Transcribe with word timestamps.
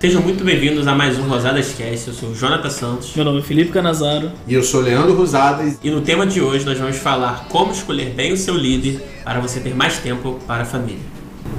Sejam 0.00 0.22
muito 0.22 0.44
bem-vindos 0.44 0.86
a 0.86 0.94
mais 0.94 1.18
um 1.18 1.22
Rosadas 1.22 1.72
Cast. 1.72 2.06
Eu 2.06 2.14
sou 2.14 2.28
o 2.28 2.34
Jonathan 2.34 2.70
Santos. 2.70 3.16
Meu 3.16 3.24
nome 3.24 3.40
é 3.40 3.42
Felipe 3.42 3.72
Canazaro. 3.72 4.30
E 4.46 4.54
eu 4.54 4.62
sou 4.62 4.80
Leandro 4.80 5.12
Rosadas. 5.12 5.76
E 5.82 5.90
no 5.90 6.00
tema 6.00 6.24
de 6.24 6.40
hoje 6.40 6.64
nós 6.64 6.78
vamos 6.78 6.98
falar 6.98 7.48
como 7.48 7.72
escolher 7.72 8.10
bem 8.14 8.32
o 8.32 8.36
seu 8.36 8.54
líder 8.54 9.02
para 9.24 9.40
você 9.40 9.58
ter 9.58 9.74
mais 9.74 9.98
tempo 9.98 10.38
para 10.46 10.62
a 10.62 10.64
família. 10.64 11.02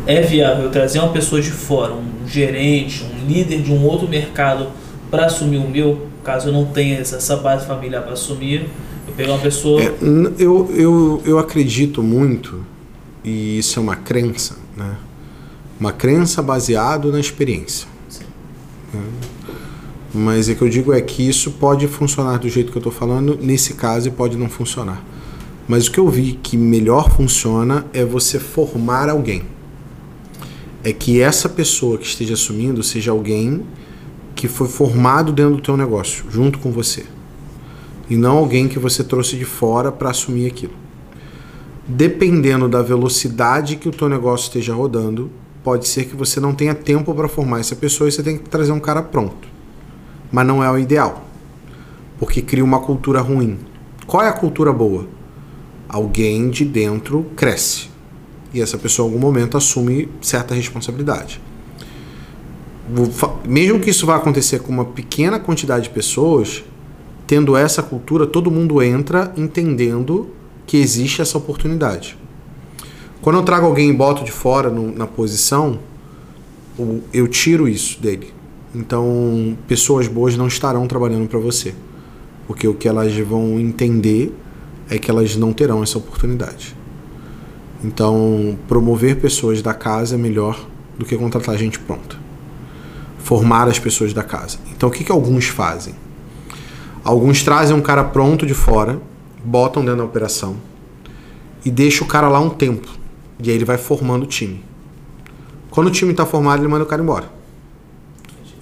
É 0.07 0.21
viável 0.21 0.63
eu 0.63 0.71
trazer 0.71 0.99
uma 0.99 1.11
pessoa 1.11 1.41
de 1.41 1.51
fora, 1.51 1.93
um 1.93 2.25
gerente, 2.25 3.03
um 3.03 3.27
líder 3.27 3.61
de 3.61 3.73
um 3.73 3.83
outro 3.83 4.07
mercado 4.07 4.69
para 5.11 5.25
assumir 5.25 5.57
o 5.57 5.69
meu, 5.69 6.07
caso 6.23 6.47
eu 6.47 6.53
não 6.53 6.63
tenha 6.63 6.97
essa 6.99 7.35
base 7.35 7.65
familiar 7.67 8.03
para 8.03 8.13
assumir? 8.13 8.69
Eu 9.05 9.13
pegar 9.15 9.33
uma 9.33 9.39
pessoa. 9.39 9.81
É, 9.81 9.93
eu, 10.37 10.71
eu, 10.73 11.21
eu 11.25 11.39
acredito 11.39 12.01
muito, 12.01 12.65
e 13.21 13.57
isso 13.59 13.77
é 13.79 13.81
uma 13.81 13.97
crença, 13.97 14.55
né? 14.77 14.95
Uma 15.77 15.91
crença 15.91 16.41
baseada 16.41 17.11
na 17.11 17.19
experiência. 17.19 17.98
Mas 20.13 20.49
é 20.49 20.55
que 20.55 20.61
eu 20.61 20.69
digo 20.69 20.91
é 20.91 21.01
que 21.01 21.27
isso 21.27 21.51
pode 21.51 21.87
funcionar 21.87 22.37
do 22.39 22.49
jeito 22.49 22.71
que 22.71 22.77
eu 22.77 22.81
estou 22.81 22.91
falando, 22.91 23.37
nesse 23.39 23.75
caso 23.75 24.11
pode 24.11 24.37
não 24.37 24.49
funcionar. 24.49 25.03
Mas 25.67 25.85
o 25.85 25.91
que 25.91 25.99
eu 25.99 26.09
vi 26.09 26.39
que 26.41 26.57
melhor 26.57 27.11
funciona 27.11 27.85
é 27.93 28.03
você 28.03 28.39
formar 28.39 29.07
alguém. 29.07 29.43
É 30.83 30.91
que 30.91 31.21
essa 31.21 31.47
pessoa 31.47 31.97
que 31.97 32.07
esteja 32.07 32.33
assumindo 32.33 32.81
seja 32.81 33.11
alguém 33.11 33.63
que 34.35 34.47
foi 34.47 34.67
formado 34.67 35.31
dentro 35.31 35.57
do 35.57 35.61
teu 35.61 35.77
negócio, 35.77 36.25
junto 36.31 36.57
com 36.57 36.71
você. 36.71 37.05
E 38.09 38.15
não 38.15 38.37
alguém 38.37 38.67
que 38.67 38.79
você 38.79 39.03
trouxe 39.03 39.37
de 39.37 39.45
fora 39.45 39.91
para 39.91 40.09
assumir 40.09 40.47
aquilo. 40.47 40.73
Dependendo 41.87 42.67
da 42.67 42.81
velocidade 42.81 43.75
que 43.75 43.87
o 43.87 43.91
teu 43.91 44.09
negócio 44.09 44.45
esteja 44.45 44.73
rodando, 44.73 45.29
pode 45.63 45.87
ser 45.87 46.05
que 46.05 46.15
você 46.15 46.39
não 46.39 46.53
tenha 46.53 46.73
tempo 46.73 47.13
para 47.13 47.27
formar 47.27 47.59
essa 47.59 47.75
pessoa 47.75 48.07
e 48.07 48.11
você 48.11 48.23
tem 48.23 48.37
que 48.37 48.49
trazer 48.49 48.71
um 48.71 48.79
cara 48.79 49.01
pronto. 49.01 49.47
Mas 50.31 50.45
não 50.45 50.63
é 50.63 50.71
o 50.71 50.77
ideal, 50.77 51.25
porque 52.17 52.41
cria 52.41 52.63
uma 52.63 52.79
cultura 52.79 53.21
ruim. 53.21 53.57
Qual 54.05 54.23
é 54.23 54.27
a 54.27 54.33
cultura 54.33 54.71
boa? 54.71 55.07
Alguém 55.87 56.49
de 56.49 56.65
dentro 56.65 57.25
cresce 57.35 57.89
e 58.53 58.61
essa 58.61 58.77
pessoa 58.77 59.07
em 59.07 59.11
algum 59.11 59.21
momento 59.21 59.57
assume 59.57 60.09
certa 60.21 60.55
responsabilidade. 60.55 61.41
Mesmo 63.45 63.79
que 63.79 63.91
isso 63.91 64.05
vá 64.05 64.15
acontecer 64.15 64.59
com 64.59 64.71
uma 64.71 64.85
pequena 64.85 65.39
quantidade 65.39 65.83
de 65.83 65.89
pessoas, 65.91 66.63
tendo 67.27 67.55
essa 67.55 67.83
cultura, 67.83 68.25
todo 68.25 68.49
mundo 68.49 68.81
entra 68.81 69.31
entendendo 69.37 70.29
que 70.65 70.77
existe 70.77 71.21
essa 71.21 71.37
oportunidade. 71.37 72.17
Quando 73.21 73.35
eu 73.35 73.43
trago 73.43 73.65
alguém 73.65 73.89
e 73.89 73.93
boto 73.93 74.23
de 74.23 74.31
fora 74.31 74.69
no, 74.69 74.95
na 74.95 75.05
posição, 75.05 75.79
eu 77.11 77.27
tiro 77.27 77.67
isso 77.67 78.01
dele. 78.01 78.33
Então, 78.73 79.57
pessoas 79.67 80.07
boas 80.07 80.37
não 80.37 80.47
estarão 80.47 80.87
trabalhando 80.87 81.27
para 81.27 81.39
você. 81.39 81.75
Porque 82.47 82.67
o 82.67 82.73
que 82.73 82.87
elas 82.87 83.13
vão 83.17 83.59
entender 83.59 84.33
é 84.89 84.97
que 84.97 85.11
elas 85.11 85.35
não 85.35 85.51
terão 85.51 85.83
essa 85.83 85.97
oportunidade. 85.97 86.75
Então, 87.83 88.57
promover 88.67 89.17
pessoas 89.17 89.61
da 89.61 89.73
casa 89.73 90.15
é 90.15 90.17
melhor 90.17 90.59
do 90.97 91.05
que 91.05 91.17
contratar 91.17 91.57
gente 91.57 91.77
pronta. 91.77 92.15
Formar 93.17 93.67
as 93.67 93.79
pessoas 93.79 94.13
da 94.13 94.23
casa. 94.23 94.59
Então, 94.71 94.87
o 94.87 94.91
que, 94.91 95.03
que 95.03 95.11
alguns 95.11 95.47
fazem? 95.47 95.93
Alguns 97.03 97.43
trazem 97.43 97.75
um 97.75 97.81
cara 97.81 98.03
pronto 98.03 98.45
de 98.45 98.53
fora, 98.53 99.01
botam 99.43 99.83
dentro 99.83 99.99
da 99.99 100.05
operação 100.05 100.55
e 101.65 101.69
deixam 101.69 102.07
o 102.07 102.09
cara 102.09 102.29
lá 102.29 102.39
um 102.39 102.49
tempo 102.49 102.99
e 103.39 103.49
aí 103.49 103.55
ele 103.55 103.65
vai 103.65 103.77
formando 103.77 104.23
o 104.23 104.27
time. 104.27 104.63
Quando 105.69 105.87
o 105.87 105.91
time 105.91 106.11
está 106.11 106.25
formado, 106.25 106.61
ele 106.61 106.67
manda 106.67 106.83
o 106.83 106.87
cara 106.87 107.01
embora. 107.01 107.29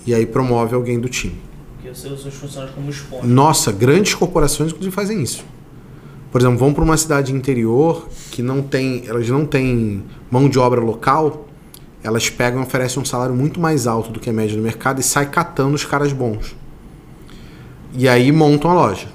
E 0.05 0.13
aí 0.13 0.25
promove 0.25 0.75
alguém 0.75 0.99
do 0.99 1.09
time. 1.09 1.35
Porque 1.75 1.89
os 1.89 1.99
seus 1.99 2.33
funcionários 2.33 2.75
como 2.75 2.89
esponja. 2.89 3.25
Nossa, 3.25 3.71
grandes 3.71 4.13
corporações 4.13 4.71
inclusive 4.71 4.93
fazem 4.93 5.21
isso. 5.21 5.43
Por 6.31 6.41
exemplo, 6.41 6.57
vão 6.57 6.73
para 6.73 6.83
uma 6.83 6.97
cidade 6.97 7.33
interior 7.33 8.07
que 8.31 8.41
não 8.41 8.61
tem, 8.61 9.03
elas 9.07 9.27
não 9.29 9.45
têm 9.45 10.03
mão 10.29 10.49
de 10.49 10.59
obra 10.59 10.81
local, 10.81 11.47
elas 12.03 12.29
pegam 12.29 12.61
e 12.61 12.63
oferecem 12.63 13.01
um 13.01 13.05
salário 13.05 13.33
muito 13.33 13.59
mais 13.59 13.87
alto 13.87 14.11
do 14.11 14.19
que 14.19 14.29
a 14.29 14.33
média 14.33 14.55
do 14.55 14.61
mercado 14.61 14.99
e 14.99 15.03
sai 15.03 15.29
catando 15.29 15.75
os 15.75 15.85
caras 15.85 16.13
bons. 16.13 16.55
E 17.93 18.07
aí 18.07 18.31
montam 18.31 18.71
a 18.71 18.73
loja. 18.73 19.07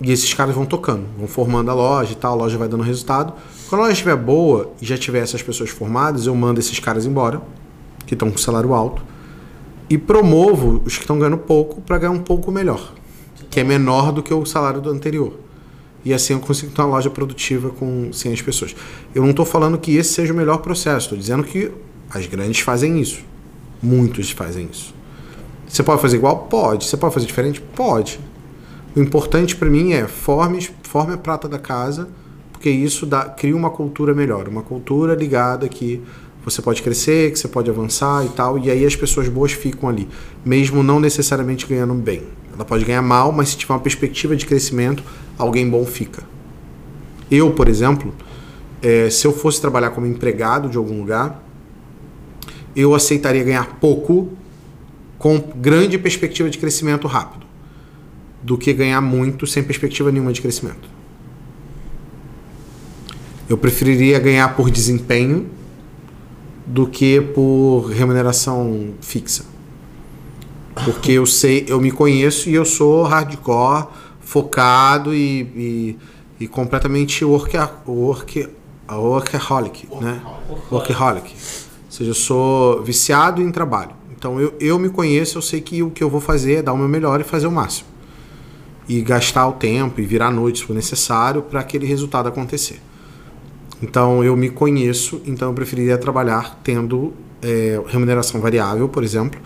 E 0.00 0.10
esses 0.10 0.34
caras 0.34 0.54
vão 0.54 0.66
tocando, 0.66 1.06
vão 1.16 1.28
formando 1.28 1.70
a 1.70 1.74
loja 1.74 2.12
e 2.12 2.16
tal, 2.16 2.32
a 2.32 2.36
loja 2.36 2.58
vai 2.58 2.68
dando 2.68 2.82
resultado. 2.82 3.32
Quando 3.72 3.84
ela 3.84 3.92
estiver 3.92 4.16
boa 4.16 4.70
e 4.82 4.84
já 4.84 4.98
tiver 4.98 5.20
essas 5.20 5.42
pessoas 5.42 5.70
formadas, 5.70 6.26
eu 6.26 6.34
mando 6.34 6.60
esses 6.60 6.78
caras 6.78 7.06
embora, 7.06 7.40
que 8.06 8.12
estão 8.12 8.30
com 8.30 8.36
salário 8.36 8.74
alto, 8.74 9.02
e 9.88 9.96
promovo 9.96 10.82
os 10.84 10.96
que 10.96 11.04
estão 11.04 11.18
ganhando 11.18 11.38
pouco 11.38 11.80
para 11.80 11.96
ganhar 11.96 12.12
um 12.12 12.18
pouco 12.18 12.52
melhor, 12.52 12.92
que 13.48 13.60
é 13.60 13.64
menor 13.64 14.12
do 14.12 14.22
que 14.22 14.34
o 14.34 14.44
salário 14.44 14.78
do 14.78 14.90
anterior. 14.90 15.32
E 16.04 16.12
assim 16.12 16.34
eu 16.34 16.40
consigo 16.40 16.70
ter 16.70 16.82
uma 16.82 16.88
loja 16.88 17.08
produtiva 17.08 17.70
com 17.70 18.12
100 18.12 18.44
pessoas. 18.44 18.76
Eu 19.14 19.22
não 19.22 19.30
estou 19.30 19.46
falando 19.46 19.78
que 19.78 19.96
esse 19.96 20.12
seja 20.12 20.34
o 20.34 20.36
melhor 20.36 20.58
processo, 20.58 21.06
estou 21.06 21.16
dizendo 21.16 21.42
que 21.42 21.72
as 22.10 22.26
grandes 22.26 22.60
fazem 22.60 23.00
isso. 23.00 23.22
Muitos 23.82 24.32
fazem 24.32 24.68
isso. 24.70 24.94
Você 25.66 25.82
pode 25.82 26.02
fazer 26.02 26.18
igual? 26.18 26.40
Pode. 26.40 26.84
Você 26.84 26.98
pode 26.98 27.14
fazer 27.14 27.24
diferente? 27.24 27.58
Pode. 27.74 28.20
O 28.94 29.00
importante 29.00 29.56
para 29.56 29.70
mim 29.70 29.94
é 29.94 30.06
forme, 30.06 30.68
forme 30.82 31.14
a 31.14 31.16
prata 31.16 31.48
da 31.48 31.58
casa 31.58 32.10
porque 32.62 32.70
isso 32.70 33.04
dá, 33.04 33.24
cria 33.24 33.56
uma 33.56 33.70
cultura 33.70 34.14
melhor, 34.14 34.46
uma 34.46 34.62
cultura 34.62 35.16
ligada 35.16 35.68
que 35.68 36.00
você 36.44 36.62
pode 36.62 36.80
crescer, 36.80 37.32
que 37.32 37.38
você 37.40 37.48
pode 37.48 37.68
avançar 37.68 38.24
e 38.24 38.28
tal, 38.28 38.56
e 38.56 38.70
aí 38.70 38.86
as 38.86 38.94
pessoas 38.94 39.28
boas 39.28 39.50
ficam 39.50 39.88
ali, 39.88 40.08
mesmo 40.44 40.80
não 40.80 41.00
necessariamente 41.00 41.66
ganhando 41.66 41.92
bem. 41.94 42.22
Ela 42.54 42.64
pode 42.64 42.84
ganhar 42.84 43.02
mal, 43.02 43.32
mas 43.32 43.48
se 43.48 43.56
tiver 43.56 43.74
uma 43.74 43.80
perspectiva 43.80 44.36
de 44.36 44.46
crescimento, 44.46 45.02
alguém 45.36 45.68
bom 45.68 45.84
fica. 45.84 46.22
Eu, 47.28 47.50
por 47.50 47.66
exemplo, 47.66 48.14
é, 48.80 49.10
se 49.10 49.26
eu 49.26 49.32
fosse 49.32 49.60
trabalhar 49.60 49.90
como 49.90 50.06
empregado 50.06 50.68
de 50.68 50.76
algum 50.76 51.00
lugar, 51.00 51.42
eu 52.76 52.94
aceitaria 52.94 53.42
ganhar 53.42 53.80
pouco 53.80 54.28
com 55.18 55.36
grande 55.56 55.98
perspectiva 55.98 56.48
de 56.48 56.58
crescimento 56.58 57.08
rápido, 57.08 57.44
do 58.40 58.56
que 58.56 58.72
ganhar 58.72 59.00
muito 59.00 59.48
sem 59.48 59.64
perspectiva 59.64 60.12
nenhuma 60.12 60.32
de 60.32 60.40
crescimento. 60.40 61.01
Eu 63.48 63.58
preferiria 63.58 64.18
ganhar 64.18 64.54
por 64.56 64.70
desempenho 64.70 65.48
do 66.66 66.86
que 66.86 67.20
por 67.20 67.86
remuneração 67.86 68.94
fixa. 69.00 69.44
Porque 70.84 71.12
eu 71.12 71.26
sei, 71.26 71.66
eu 71.68 71.80
me 71.80 71.90
conheço 71.90 72.48
e 72.48 72.54
eu 72.54 72.64
sou 72.64 73.02
hardcore, 73.02 73.86
focado 74.20 75.14
e, 75.14 75.42
e, 75.54 75.98
e 76.40 76.48
completamente 76.48 77.24
work, 77.24 77.56
work, 77.86 78.48
workaholic, 78.90 79.86
né? 80.00 80.22
Workaholic. 80.70 81.30
Ou 81.30 81.90
seja, 81.90 82.10
eu 82.10 82.14
sou 82.14 82.82
viciado 82.82 83.42
em 83.42 83.50
trabalho. 83.52 83.90
Então 84.16 84.40
eu, 84.40 84.54
eu 84.58 84.78
me 84.78 84.88
conheço, 84.88 85.36
eu 85.36 85.42
sei 85.42 85.60
que 85.60 85.82
o 85.82 85.90
que 85.90 86.02
eu 86.02 86.08
vou 86.08 86.20
fazer 86.20 86.54
é 86.54 86.62
dar 86.62 86.72
o 86.72 86.78
meu 86.78 86.88
melhor 86.88 87.20
e 87.20 87.24
fazer 87.24 87.46
o 87.46 87.52
máximo. 87.52 87.88
E 88.88 89.00
gastar 89.02 89.46
o 89.46 89.52
tempo 89.52 90.00
e 90.00 90.04
virar 90.04 90.28
a 90.28 90.30
noite 90.30 90.60
se 90.60 90.64
for 90.64 90.74
necessário 90.74 91.42
para 91.42 91.60
aquele 91.60 91.86
resultado 91.86 92.28
acontecer. 92.28 92.80
Então 93.82 94.22
eu 94.22 94.36
me 94.36 94.48
conheço, 94.48 95.20
então 95.26 95.48
eu 95.48 95.54
preferiria 95.54 95.98
trabalhar 95.98 96.60
tendo 96.62 97.12
é, 97.42 97.80
remuneração 97.88 98.40
variável, 98.40 98.88
por 98.88 99.02
exemplo, 99.02 99.40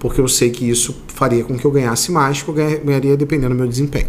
porque 0.00 0.20
eu 0.20 0.26
sei 0.26 0.50
que 0.50 0.68
isso 0.68 1.02
faria 1.06 1.44
com 1.44 1.56
que 1.56 1.64
eu 1.64 1.70
ganhasse 1.70 2.10
mais, 2.10 2.42
que 2.42 2.48
eu 2.48 2.54
ganharia 2.54 3.16
dependendo 3.16 3.54
do 3.54 3.58
meu 3.58 3.68
desempenho. 3.68 4.08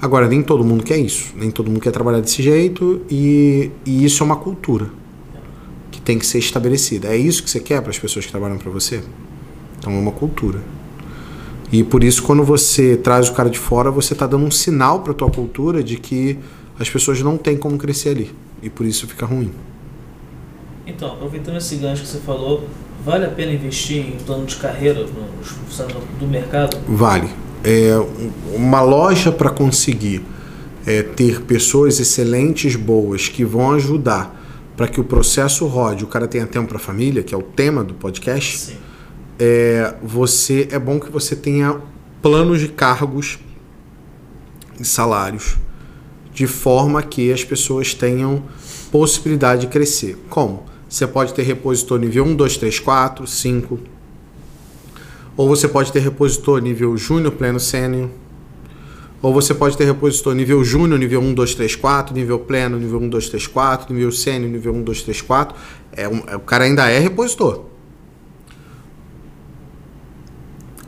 Agora, 0.00 0.26
nem 0.26 0.42
todo 0.42 0.64
mundo 0.64 0.82
quer 0.82 0.98
isso, 0.98 1.32
nem 1.36 1.48
todo 1.48 1.70
mundo 1.70 1.80
quer 1.80 1.92
trabalhar 1.92 2.20
desse 2.20 2.42
jeito, 2.42 3.02
e, 3.08 3.70
e 3.86 4.04
isso 4.04 4.24
é 4.24 4.26
uma 4.26 4.34
cultura 4.34 4.90
que 5.92 6.00
tem 6.00 6.18
que 6.18 6.26
ser 6.26 6.38
estabelecida. 6.38 7.06
É 7.06 7.16
isso 7.16 7.44
que 7.44 7.48
você 7.48 7.60
quer 7.60 7.80
para 7.80 7.90
as 7.90 7.98
pessoas 7.98 8.26
que 8.26 8.32
trabalham 8.32 8.58
para 8.58 8.70
você? 8.70 9.00
Então 9.78 9.92
é 9.92 9.98
uma 9.98 10.10
cultura. 10.10 10.60
E 11.70 11.84
por 11.84 12.02
isso, 12.02 12.22
quando 12.24 12.42
você 12.42 12.96
traz 12.96 13.28
o 13.28 13.32
cara 13.32 13.48
de 13.48 13.58
fora, 13.58 13.92
você 13.92 14.12
está 14.12 14.26
dando 14.26 14.44
um 14.44 14.50
sinal 14.50 15.00
para 15.00 15.12
a 15.12 15.14
tua 15.14 15.30
cultura 15.30 15.84
de 15.84 15.96
que 15.96 16.38
as 16.78 16.88
pessoas 16.88 17.20
não 17.22 17.36
têm 17.36 17.56
como 17.56 17.76
crescer 17.78 18.10
ali. 18.10 18.34
E 18.62 18.70
por 18.70 18.86
isso 18.86 19.06
fica 19.06 19.26
ruim. 19.26 19.52
Então, 20.86 21.12
aproveitando 21.12 21.56
esse 21.56 21.76
gancho 21.76 22.02
que 22.02 22.08
você 22.08 22.18
falou, 22.18 22.68
vale 23.04 23.24
a 23.24 23.28
pena 23.28 23.52
investir 23.52 23.98
em 23.98 24.18
plano 24.24 24.46
de 24.46 24.56
carreira 24.56 25.00
nos 25.04 25.48
funcionários 25.48 26.02
do 26.18 26.26
mercado? 26.26 26.76
Vale. 26.88 27.28
É, 27.64 27.92
uma 28.54 28.80
loja 28.82 29.30
para 29.30 29.50
conseguir 29.50 30.22
é, 30.86 31.02
ter 31.02 31.42
pessoas 31.42 32.00
excelentes, 32.00 32.74
boas, 32.74 33.28
que 33.28 33.44
vão 33.44 33.72
ajudar 33.72 34.40
para 34.76 34.88
que 34.88 35.00
o 35.00 35.04
processo 35.04 35.66
rode, 35.66 36.02
o 36.02 36.06
cara 36.06 36.26
tenha 36.26 36.46
tempo 36.46 36.68
para 36.68 36.78
a 36.78 36.80
família, 36.80 37.22
que 37.22 37.34
é 37.34 37.38
o 37.38 37.42
tema 37.42 37.84
do 37.84 37.94
podcast. 37.94 38.58
Sim. 38.58 38.76
É, 39.38 39.94
você 40.02 40.68
é 40.70 40.78
bom 40.78 40.98
que 40.98 41.10
você 41.10 41.36
tenha 41.36 41.80
planos 42.20 42.60
de 42.60 42.68
cargos 42.68 43.38
e 44.78 44.84
salários 44.84 45.58
de 46.32 46.46
forma 46.46 47.02
que 47.02 47.32
as 47.32 47.44
pessoas 47.44 47.94
tenham 47.94 48.42
possibilidade 48.90 49.62
de 49.62 49.66
crescer. 49.68 50.16
Como? 50.28 50.64
Você 50.88 51.06
pode 51.06 51.32
ter 51.32 51.42
repositor 51.42 51.98
nível 51.98 52.24
1, 52.24 52.36
2, 52.36 52.56
3, 52.58 52.78
4, 52.78 53.26
5. 53.26 53.80
Ou 55.36 55.48
você 55.48 55.66
pode 55.66 55.90
ter 55.90 56.00
repositor 56.00 56.60
nível 56.60 56.96
júnior, 56.96 57.32
pleno, 57.32 57.58
sênior. 57.58 58.10
Ou 59.22 59.32
você 59.32 59.54
pode 59.54 59.76
ter 59.76 59.84
repositor 59.84 60.34
nível 60.34 60.62
júnior, 60.64 60.98
nível 60.98 61.20
1, 61.20 61.32
2, 61.32 61.54
3, 61.54 61.76
4, 61.76 62.14
nível 62.14 62.40
pleno, 62.40 62.78
nível 62.78 63.00
1, 63.00 63.08
2, 63.08 63.28
3, 63.28 63.46
4, 63.46 63.94
nível 63.94 64.12
sênior, 64.12 64.50
nível 64.50 64.74
1, 64.74 64.82
2, 64.82 65.02
3, 65.02 65.20
4. 65.22 65.56
É 65.92 66.08
um, 66.08 66.22
é, 66.26 66.36
o 66.36 66.40
cara 66.40 66.64
ainda 66.64 66.90
é 66.90 66.98
repositor. 66.98 67.64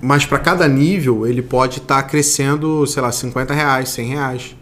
Mas 0.02 0.26
para 0.26 0.38
cada 0.38 0.69
nível 0.69 1.26
ele 1.26 1.41
pode 1.41 1.79
estar 1.79 2.02
tá 2.02 2.08
crescendo, 2.08 2.87
sei 2.87 3.00
lá, 3.00 3.11
50 3.11 3.55
reais, 3.55 3.88
100 3.91 4.06
reais. 4.06 4.56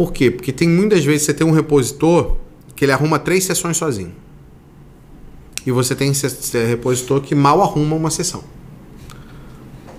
Por 0.00 0.14
quê? 0.14 0.30
Porque 0.30 0.50
tem 0.50 0.66
muitas 0.66 1.04
vezes 1.04 1.26
você 1.26 1.34
tem 1.34 1.46
um 1.46 1.50
repositor 1.50 2.38
que 2.74 2.86
ele 2.86 2.92
arruma 2.92 3.18
três 3.18 3.44
sessões 3.44 3.76
sozinho. 3.76 4.14
E 5.66 5.70
você 5.70 5.94
tem 5.94 6.10
repositor 6.66 7.20
que 7.20 7.34
mal 7.34 7.60
arruma 7.60 7.96
uma 7.96 8.10
sessão. 8.10 8.42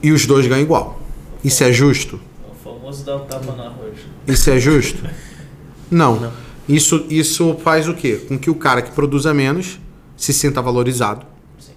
E 0.02 0.12
os 0.12 0.26
dois 0.26 0.48
ganham 0.48 0.64
igual. 0.64 1.00
Isso 1.44 1.64
é 1.64 1.72
justo? 1.72 2.20
O 2.52 2.56
famoso 2.56 3.06
dar 3.06 3.18
o 3.18 3.20
tapa 3.20 3.56
na 3.56 3.70
roxa. 3.70 4.08
Isso 4.28 4.50
é 4.50 4.60
justo? 4.60 5.08
Não. 5.92 6.20
Não. 6.20 6.34
Isso, 6.68 7.06
isso 7.08 7.56
faz 7.64 7.88
o 7.88 7.94
quê? 7.94 8.26
Com 8.28 8.40
que 8.40 8.50
o 8.50 8.56
cara 8.56 8.82
que 8.82 8.90
produza 8.90 9.32
menos 9.36 9.80
se 10.18 10.34
sinta 10.34 10.64
valorizado. 10.64 11.28
Sim. 11.60 11.74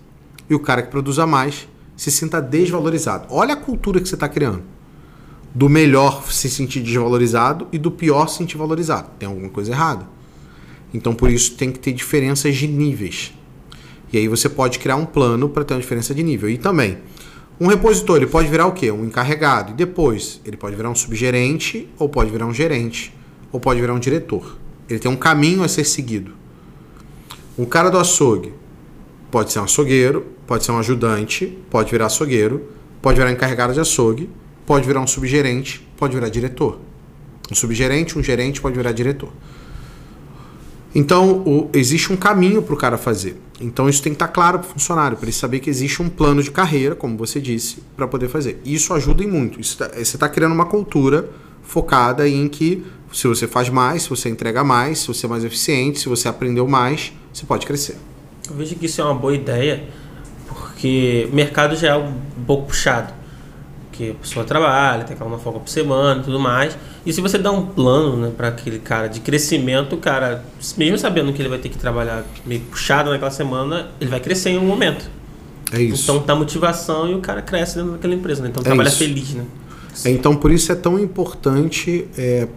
E 0.48 0.54
o 0.54 0.60
cara 0.60 0.80
que 0.80 0.90
produza 0.90 1.26
mais 1.26 1.68
se 1.94 2.10
sinta 2.10 2.40
desvalorizado. 2.40 3.26
Olha 3.28 3.52
a 3.52 3.56
cultura 3.58 4.00
que 4.00 4.08
você 4.08 4.14
está 4.14 4.30
criando. 4.30 4.62
Do 5.54 5.68
melhor 5.68 6.30
se 6.32 6.50
sentir 6.50 6.80
desvalorizado 6.80 7.68
e 7.70 7.78
do 7.78 7.90
pior 7.90 8.26
se 8.28 8.38
sentir 8.38 8.56
valorizado. 8.56 9.10
Tem 9.18 9.28
alguma 9.28 9.48
coisa 9.48 9.70
errada. 9.70 10.08
Então, 10.92 11.14
por 11.14 11.30
isso, 11.30 11.54
tem 11.54 11.70
que 11.70 11.78
ter 11.78 11.92
diferenças 11.92 12.56
de 12.56 12.66
níveis. 12.66 13.32
E 14.12 14.18
aí 14.18 14.28
você 14.28 14.48
pode 14.48 14.78
criar 14.78 14.96
um 14.96 15.06
plano 15.06 15.48
para 15.48 15.64
ter 15.64 15.74
uma 15.74 15.80
diferença 15.80 16.14
de 16.14 16.22
nível. 16.22 16.48
E 16.50 16.58
também, 16.58 16.98
um 17.60 17.68
repositor 17.68 18.16
ele 18.16 18.26
pode 18.26 18.48
virar 18.48 18.66
o 18.66 18.72
quê? 18.72 18.90
Um 18.90 19.04
encarregado. 19.04 19.72
E 19.72 19.74
depois, 19.74 20.40
ele 20.44 20.56
pode 20.56 20.74
virar 20.74 20.90
um 20.90 20.94
subgerente, 20.94 21.88
ou 21.98 22.08
pode 22.08 22.30
virar 22.30 22.46
um 22.46 22.54
gerente, 22.54 23.14
ou 23.52 23.60
pode 23.60 23.80
virar 23.80 23.94
um 23.94 23.98
diretor. 23.98 24.56
Ele 24.88 24.98
tem 24.98 25.10
um 25.10 25.16
caminho 25.16 25.62
a 25.62 25.68
ser 25.68 25.84
seguido. 25.84 26.32
O 27.56 27.66
cara 27.66 27.90
do 27.90 27.98
açougue 27.98 28.52
pode 29.30 29.52
ser 29.52 29.60
um 29.60 29.64
açougueiro, 29.64 30.26
pode 30.46 30.64
ser 30.64 30.72
um 30.72 30.78
ajudante, 30.78 31.58
pode 31.70 31.90
virar 31.90 32.06
açougueiro, 32.06 32.68
pode 33.00 33.18
virar 33.18 33.30
encarregado 33.30 33.72
de 33.72 33.80
açougue, 33.80 34.28
pode 34.66 34.86
virar 34.86 35.00
um 35.00 35.06
subgerente, 35.06 35.86
pode 35.96 36.14
virar 36.14 36.28
diretor. 36.28 36.78
Um 37.50 37.54
subgerente, 37.54 38.18
um 38.18 38.22
gerente 38.22 38.60
pode 38.60 38.76
virar 38.76 38.92
diretor. 38.92 39.32
Então, 40.94 41.42
o, 41.44 41.70
existe 41.74 42.12
um 42.12 42.16
caminho 42.16 42.62
para 42.62 42.74
o 42.74 42.76
cara 42.76 42.96
fazer. 42.96 43.36
Então, 43.60 43.88
isso 43.88 44.02
tem 44.02 44.12
que 44.12 44.16
estar 44.16 44.28
tá 44.28 44.32
claro 44.32 44.60
para 44.60 44.68
o 44.68 44.72
funcionário, 44.72 45.16
para 45.16 45.26
ele 45.26 45.32
saber 45.32 45.58
que 45.58 45.68
existe 45.68 46.00
um 46.00 46.08
plano 46.08 46.42
de 46.42 46.50
carreira, 46.50 46.94
como 46.94 47.16
você 47.16 47.40
disse, 47.40 47.82
para 47.96 48.06
poder 48.06 48.28
fazer. 48.28 48.60
Isso 48.64 48.94
ajuda 48.94 49.22
em 49.22 49.26
muito. 49.26 49.58
Tá, 49.76 49.88
você 49.88 50.00
está 50.00 50.28
criando 50.28 50.52
uma 50.52 50.66
cultura 50.66 51.28
focada 51.62 52.28
em 52.28 52.48
que 52.48 52.84
se 53.12 53.26
você 53.26 53.46
faz 53.46 53.68
mais, 53.68 54.02
se 54.02 54.10
você 54.10 54.28
entrega 54.28 54.62
mais, 54.62 55.00
se 55.00 55.08
você 55.08 55.26
é 55.26 55.28
mais 55.28 55.44
eficiente, 55.44 55.98
se 55.98 56.08
você 56.08 56.28
aprendeu 56.28 56.66
mais, 56.66 57.12
você 57.32 57.44
pode 57.44 57.66
crescer. 57.66 57.96
Eu 58.48 58.56
vejo 58.56 58.74
que 58.76 58.86
isso 58.86 59.00
é 59.00 59.04
uma 59.04 59.14
boa 59.14 59.34
ideia, 59.34 59.84
porque 60.46 61.28
o 61.30 61.34
mercado 61.34 61.76
já 61.76 61.88
é 61.88 61.96
um 61.96 62.12
pouco 62.46 62.68
puxado. 62.68 63.12
Porque 63.94 64.10
a 64.10 64.14
pessoa 64.14 64.44
trabalha, 64.44 65.04
tem 65.04 65.16
uma 65.24 65.38
folga 65.38 65.60
por 65.60 65.68
semana 65.68 66.20
e 66.20 66.24
tudo 66.24 66.40
mais. 66.40 66.76
E 67.06 67.12
se 67.12 67.20
você 67.20 67.38
dá 67.38 67.52
um 67.52 67.66
plano 67.66 68.16
né, 68.16 68.32
para 68.36 68.48
aquele 68.48 68.80
cara 68.80 69.06
de 69.06 69.20
crescimento, 69.20 69.94
o 69.94 69.98
cara, 69.98 70.44
mesmo 70.76 70.98
sabendo 70.98 71.32
que 71.32 71.40
ele 71.40 71.48
vai 71.48 71.58
ter 71.58 71.68
que 71.68 71.78
trabalhar 71.78 72.24
meio 72.44 72.60
puxado 72.62 73.10
naquela 73.10 73.30
semana, 73.30 73.90
ele 74.00 74.10
vai 74.10 74.18
crescer 74.18 74.50
em 74.50 74.58
um 74.58 74.66
momento. 74.66 75.08
É 75.72 75.80
isso. 75.80 76.02
Então 76.02 76.18
tá 76.20 76.34
motivação 76.34 77.08
e 77.08 77.14
o 77.14 77.20
cara 77.20 77.40
cresce 77.40 77.76
dentro 77.76 77.92
daquela 77.92 78.14
empresa, 78.14 78.42
né? 78.42 78.48
Então 78.48 78.62
é 78.62 78.64
trabalha 78.64 78.88
isso. 78.88 78.98
feliz, 78.98 79.32
né? 79.32 79.44
É, 80.04 80.10
então 80.10 80.34
por 80.34 80.50
isso 80.50 80.72
é 80.72 80.74
tão 80.74 80.98
importante 80.98 82.08
é, 82.18 82.48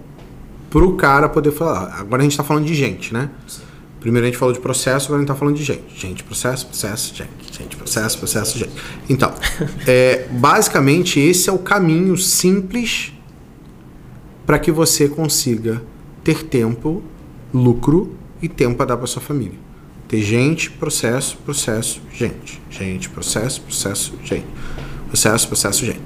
para 0.72 0.84
o 0.84 0.96
cara 0.96 1.30
poder 1.30 1.52
falar. 1.52 2.00
Agora 2.00 2.24
a 2.24 2.24
gente 2.24 2.32
está 2.32 2.44
falando 2.44 2.66
de 2.66 2.74
gente, 2.74 3.14
né? 3.14 3.30
Sim. 3.46 3.62
Primeiro 4.08 4.26
a 4.26 4.30
gente 4.30 4.40
falou 4.40 4.54
de 4.54 4.62
processo, 4.62 5.08
agora 5.08 5.18
a 5.18 5.20
gente 5.20 5.32
está 5.32 5.36
falando 5.38 5.58
de 5.58 5.64
gente. 5.66 5.84
Gente, 5.94 6.24
processo, 6.24 6.66
processo, 6.68 7.14
gente. 7.14 7.30
Gente, 7.52 7.76
processo, 7.76 8.18
processo, 8.18 8.58
gente. 8.58 8.72
Então, 9.10 9.34
é, 9.86 10.30
basicamente 10.32 11.20
esse 11.20 11.50
é 11.50 11.52
o 11.52 11.60
caminho 11.60 12.16
simples 12.16 13.12
para 14.46 14.60
que 14.60 14.72
você 14.72 15.10
consiga 15.10 15.84
ter 16.24 16.44
tempo, 16.44 17.04
lucro 17.54 18.16
e 18.42 18.48
tempo 18.48 18.76
para 18.78 18.86
dar 18.86 18.98
para 18.98 19.08
sua 19.08 19.22
família. 19.22 19.60
Ter 20.08 20.22
gente, 20.22 20.72
processo, 20.72 21.36
processo, 21.44 22.02
gente. 22.14 22.62
Gente, 22.70 23.10
processo, 23.10 23.60
processo, 23.60 24.14
gente. 24.24 24.46
Processo, 25.08 25.48
processo, 25.50 25.86
gente. 25.86 26.00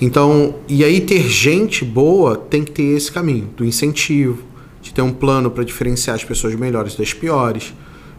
Então, 0.00 0.54
e 0.66 0.82
aí 0.82 1.02
ter 1.02 1.28
gente 1.28 1.84
boa 1.84 2.34
tem 2.34 2.64
que 2.64 2.72
ter 2.72 2.96
esse 2.96 3.12
caminho 3.12 3.50
do 3.54 3.62
incentivo, 3.62 4.42
de 4.82 4.92
ter 4.92 5.00
um 5.00 5.12
plano 5.12 5.50
para 5.50 5.64
diferenciar 5.64 6.16
as 6.16 6.24
pessoas 6.24 6.54
melhores 6.54 6.96
das 6.96 7.14
piores, 7.14 7.72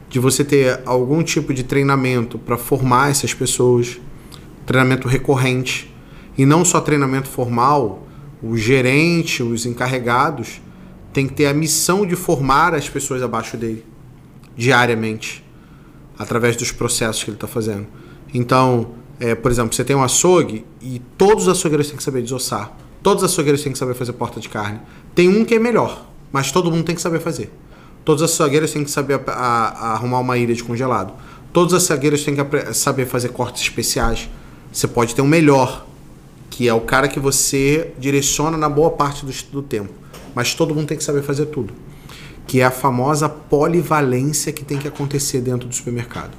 de 0.10 0.18
você 0.18 0.44
ter 0.44 0.81
algum 0.86 1.21
tipo 1.21 1.54
de 1.54 1.63
treinamento 1.63 2.39
para 2.39 2.57
formar 2.57 3.12
essas 3.12 3.33
pessoas, 3.33 4.00
treinamento 4.65 5.07
recorrente, 5.07 5.94
e 6.38 6.45
não 6.45 6.63
só 6.63 6.80
treinamento 6.80 7.27
formal, 7.27 8.07
o 8.42 8.57
gerente, 8.57 9.44
os 9.44 9.65
encarregados 9.65 10.62
tem 11.12 11.27
que 11.27 11.33
ter 11.33 11.45
a 11.45 11.54
missão 11.54 12.06
de 12.06 12.15
formar 12.15 12.74
as 12.74 12.89
pessoas 12.89 13.21
abaixo 13.21 13.56
dele 13.56 13.86
diariamente, 14.56 15.44
através 16.18 16.56
dos 16.56 16.71
processos 16.71 17.24
que 17.24 17.30
ele 17.30 17.38
está 17.38 17.48
fazendo. 17.48 17.88
Então, 18.33 18.92
é, 19.19 19.36
por 19.36 19.51
exemplo, 19.51 19.74
você 19.74 19.83
tem 19.83 19.95
um 19.95 20.04
açougue 20.04 20.66
e 20.81 21.01
todos 21.18 21.48
os 21.48 21.50
açougueiros 21.50 21.88
têm 21.88 21.98
que 21.98 22.04
saber 22.04 22.21
desossar. 22.21 22.75
Todos 23.01 23.24
os 23.24 23.31
açougueiros 23.31 23.62
têm 23.62 23.71
que 23.71 23.77
saber 23.77 23.94
fazer 23.94 24.13
porta 24.13 24.39
de 24.39 24.50
carne. 24.50 24.80
Tem 25.13 25.27
um 25.27 25.44
que 25.44 25.56
é 25.56 25.59
melhor, 25.59 26.07
mas 26.33 26.51
todo 26.51 26.71
mundo 26.71 26.83
tem 26.83 26.95
que 26.95 27.01
saber 27.01 27.19
fazer. 27.19 27.51
Todos 28.03 28.24
os 28.24 28.31
açougueiros 28.31 28.74
têm 28.74 28.83
que 28.83 28.89
saber 28.89 29.21
a, 29.27 29.31
a, 29.31 29.94
arrumar 29.94 30.19
uma 30.19 30.35
ilha 30.35 30.53
de 30.53 30.63
congelado. 30.63 31.13
Todos 31.53 31.74
os 31.74 31.83
açougueiros 31.83 32.24
têm 32.24 32.35
que 32.35 32.74
saber 32.74 33.06
fazer 33.06 33.30
cortes 33.30 33.62
especiais. 33.62 34.27
Você 34.71 34.88
pode 34.88 35.13
ter 35.13 35.21
um 35.21 35.27
melhor, 35.27 35.85
que 36.50 36.68
é 36.68 36.74
o 36.74 36.81
cara 36.81 37.07
que 37.07 37.19
você 37.19 37.94
direciona 38.00 38.57
na 38.57 38.68
boa 38.68 38.89
parte 38.89 39.24
do, 39.24 39.31
do 39.51 39.62
tempo. 39.62 39.94
Mas 40.33 40.56
todo 40.56 40.74
mundo 40.74 40.88
tem 40.88 40.97
que 40.97 41.03
saber 41.03 41.21
fazer 41.21 41.45
tudo. 41.45 41.71
Que 42.47 42.62
é 42.62 42.65
a 42.65 42.71
famosa 42.71 43.30
polivalência 43.30 44.52
que 44.52 44.66
tem 44.66 44.80
que 44.80 44.87
acontecer 44.87 45.40
dentro 45.40 45.69
do 45.69 45.75
supermercado. 45.75 46.31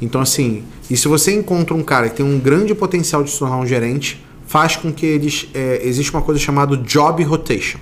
Então, 0.00 0.20
assim, 0.20 0.62
e 0.90 0.96
se 0.96 1.08
você 1.08 1.34
encontra 1.34 1.74
um 1.74 1.82
cara 1.82 2.10
que 2.10 2.16
tem 2.16 2.26
um 2.26 2.38
grande 2.38 2.74
potencial 2.74 3.24
de 3.24 3.30
se 3.30 3.38
tornar 3.38 3.56
um 3.56 3.66
gerente, 3.66 4.22
faz 4.46 4.76
com 4.76 4.92
que 4.92 5.06
eles. 5.06 5.48
É, 5.54 5.80
existe 5.84 6.12
uma 6.12 6.22
coisa 6.22 6.38
chamada 6.38 6.76
job 6.76 7.22
rotation 7.24 7.78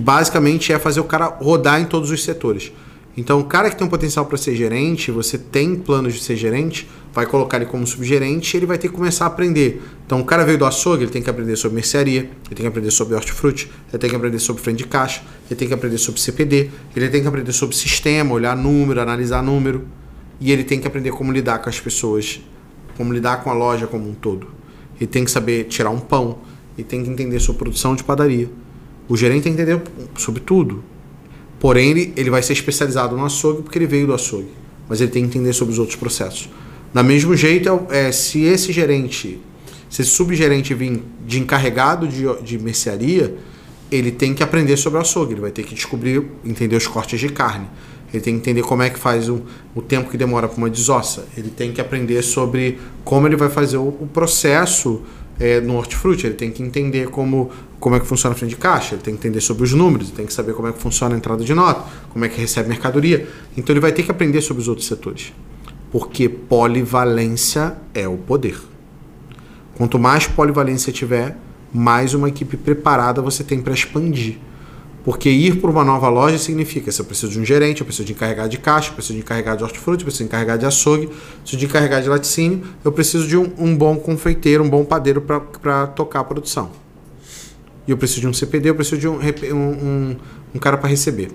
que 0.00 0.04
basicamente 0.04 0.72
é 0.72 0.78
fazer 0.78 1.00
o 1.00 1.04
cara 1.04 1.26
rodar 1.26 1.78
em 1.78 1.84
todos 1.84 2.10
os 2.10 2.24
setores. 2.24 2.72
Então, 3.16 3.40
o 3.40 3.44
cara 3.44 3.68
que 3.68 3.76
tem 3.76 3.86
um 3.86 3.90
potencial 3.90 4.24
para 4.24 4.38
ser 4.38 4.56
gerente, 4.56 5.10
você 5.10 5.36
tem 5.36 5.74
planos 5.74 6.14
de 6.14 6.20
ser 6.20 6.36
gerente, 6.36 6.88
vai 7.12 7.26
colocar 7.26 7.58
ele 7.58 7.66
como 7.66 7.86
subgerente 7.86 8.56
ele 8.56 8.64
vai 8.64 8.78
ter 8.78 8.88
que 8.88 8.94
começar 8.94 9.24
a 9.24 9.26
aprender. 9.26 9.82
Então, 10.06 10.20
o 10.20 10.24
cara 10.24 10.44
veio 10.44 10.56
do 10.56 10.64
açougue, 10.64 11.02
ele 11.02 11.10
tem 11.10 11.20
que 11.20 11.28
aprender 11.28 11.54
sobre 11.56 11.74
mercearia, 11.74 12.20
ele 12.20 12.54
tem 12.54 12.56
que 12.62 12.66
aprender 12.66 12.90
sobre 12.90 13.14
hortifruti, 13.14 13.70
ele 13.88 13.98
tem 13.98 14.08
que 14.08 14.16
aprender 14.16 14.38
sobre 14.38 14.62
frente 14.62 14.78
de 14.78 14.86
caixa, 14.86 15.22
ele 15.50 15.58
tem 15.58 15.68
que 15.68 15.74
aprender 15.74 15.98
sobre 15.98 16.20
CPD, 16.20 16.70
ele 16.96 17.08
tem 17.08 17.20
que 17.20 17.28
aprender 17.28 17.52
sobre 17.52 17.76
sistema, 17.76 18.32
olhar 18.32 18.56
número, 18.56 19.00
analisar 19.02 19.42
número, 19.42 19.84
e 20.40 20.50
ele 20.50 20.64
tem 20.64 20.80
que 20.80 20.86
aprender 20.86 21.10
como 21.10 21.30
lidar 21.30 21.58
com 21.58 21.68
as 21.68 21.78
pessoas, 21.78 22.40
como 22.96 23.12
lidar 23.12 23.42
com 23.42 23.50
a 23.50 23.52
loja 23.52 23.86
como 23.86 24.08
um 24.08 24.14
todo. 24.14 24.46
Ele 24.98 25.08
tem 25.08 25.24
que 25.24 25.30
saber 25.30 25.64
tirar 25.64 25.90
um 25.90 26.00
pão, 26.00 26.38
ele 26.78 26.86
tem 26.86 27.02
que 27.02 27.10
entender 27.10 27.40
sobre 27.40 27.58
produção 27.58 27.94
de 27.94 28.04
padaria. 28.04 28.48
O 29.10 29.16
gerente 29.16 29.42
tem 29.42 29.56
que 29.56 29.60
entender 29.60 29.82
sobre 30.16 30.40
tudo. 30.40 30.84
Porém, 31.58 31.90
ele, 31.90 32.12
ele 32.16 32.30
vai 32.30 32.44
ser 32.44 32.52
especializado 32.52 33.16
no 33.16 33.24
açougue 33.24 33.62
porque 33.62 33.76
ele 33.76 33.86
veio 33.88 34.06
do 34.06 34.14
açougue. 34.14 34.52
Mas 34.88 35.00
ele 35.00 35.10
tem 35.10 35.24
que 35.24 35.36
entender 35.36 35.52
sobre 35.52 35.72
os 35.72 35.80
outros 35.80 35.96
processos. 35.96 36.48
Da 36.94 37.02
mesmo 37.02 37.36
jeito, 37.36 37.68
é, 37.90 38.06
é, 38.06 38.12
se 38.12 38.44
esse 38.44 38.72
gerente, 38.72 39.40
se 39.90 40.02
esse 40.02 40.10
subgerente 40.12 40.72
vir 40.74 41.02
de 41.26 41.40
encarregado 41.40 42.06
de, 42.06 42.24
de 42.44 42.56
mercearia, 42.56 43.34
ele 43.90 44.12
tem 44.12 44.32
que 44.32 44.44
aprender 44.44 44.76
sobre 44.76 45.00
o 45.00 45.02
açougue. 45.02 45.34
Ele 45.34 45.40
vai 45.40 45.50
ter 45.50 45.64
que 45.64 45.74
descobrir, 45.74 46.24
entender 46.44 46.76
os 46.76 46.86
cortes 46.86 47.18
de 47.18 47.30
carne. 47.30 47.66
Ele 48.14 48.22
tem 48.22 48.34
que 48.34 48.40
entender 48.40 48.62
como 48.62 48.82
é 48.84 48.90
que 48.90 48.98
faz 48.98 49.28
o, 49.28 49.42
o 49.74 49.82
tempo 49.82 50.08
que 50.08 50.16
demora 50.16 50.46
para 50.46 50.56
uma 50.56 50.70
desossa. 50.70 51.26
Ele 51.36 51.50
tem 51.50 51.72
que 51.72 51.80
aprender 51.80 52.22
sobre 52.22 52.78
como 53.04 53.26
ele 53.26 53.36
vai 53.36 53.48
fazer 53.48 53.76
o, 53.76 53.88
o 53.88 54.08
processo 54.12 55.02
é, 55.40 55.58
no 55.58 55.76
hortifruti, 55.76 56.26
ele 56.26 56.34
tem 56.34 56.50
que 56.50 56.62
entender 56.62 57.08
como, 57.08 57.50
como 57.80 57.96
é 57.96 58.00
que 58.00 58.06
funciona 58.06 58.34
a 58.34 58.38
frente 58.38 58.50
de 58.50 58.56
caixa, 58.56 58.94
ele 58.94 59.02
tem 59.02 59.14
que 59.14 59.20
entender 59.20 59.40
sobre 59.40 59.64
os 59.64 59.72
números, 59.72 60.08
ele 60.08 60.16
tem 60.16 60.26
que 60.26 60.34
saber 60.34 60.52
como 60.52 60.68
é 60.68 60.72
que 60.72 60.78
funciona 60.78 61.14
a 61.14 61.18
entrada 61.18 61.42
de 61.42 61.54
nota, 61.54 61.82
como 62.10 62.24
é 62.24 62.28
que 62.28 62.38
recebe 62.38 62.68
mercadoria. 62.68 63.26
Então 63.56 63.72
ele 63.72 63.80
vai 63.80 63.90
ter 63.90 64.02
que 64.02 64.10
aprender 64.10 64.42
sobre 64.42 64.60
os 64.60 64.68
outros 64.68 64.86
setores. 64.86 65.32
Porque 65.90 66.28
polivalência 66.28 67.74
é 67.94 68.06
o 68.06 68.18
poder. 68.18 68.60
Quanto 69.76 69.98
mais 69.98 70.26
polivalência 70.26 70.92
tiver, 70.92 71.36
mais 71.72 72.12
uma 72.12 72.28
equipe 72.28 72.56
preparada 72.56 73.22
você 73.22 73.42
tem 73.42 73.62
para 73.62 73.72
expandir. 73.72 74.38
Porque 75.02 75.30
ir 75.30 75.58
para 75.58 75.70
uma 75.70 75.82
nova 75.82 76.10
loja 76.10 76.36
significa 76.36 76.92
se 76.92 77.00
eu 77.00 77.06
preciso 77.06 77.32
de 77.32 77.40
um 77.40 77.44
gerente, 77.46 77.80
eu 77.80 77.86
preciso 77.86 78.04
de 78.04 78.12
encarregado 78.12 78.50
de 78.50 78.58
caixa, 78.58 78.90
eu 78.90 78.94
preciso 78.94 79.14
de 79.14 79.20
encarregado 79.20 79.56
de 79.56 79.64
hortifruti, 79.64 80.02
eu 80.02 80.04
preciso 80.04 80.24
de 80.24 80.28
encarregado 80.28 80.58
de 80.58 80.66
açougue, 80.66 81.04
eu 81.04 81.10
preciso 81.40 81.56
de 81.56 81.64
encarregado 81.64 82.02
de 82.02 82.08
laticínio, 82.10 82.62
eu 82.84 82.92
preciso 82.92 83.26
de 83.26 83.38
um, 83.38 83.50
um 83.56 83.74
bom 83.74 83.96
confeiteiro, 83.96 84.62
um 84.62 84.68
bom 84.68 84.84
padeiro 84.84 85.22
para 85.22 85.86
tocar 85.86 86.20
a 86.20 86.24
produção. 86.24 86.89
E 87.90 87.92
eu 87.92 87.98
preciso 87.98 88.20
de 88.20 88.28
um 88.28 88.32
CPD, 88.32 88.70
eu 88.70 88.74
preciso 88.76 89.00
de 89.00 89.08
um, 89.08 89.18
um, 89.52 90.16
um, 90.54 90.58
cara 90.60 90.76
para 90.78 90.88
receber. 90.88 91.32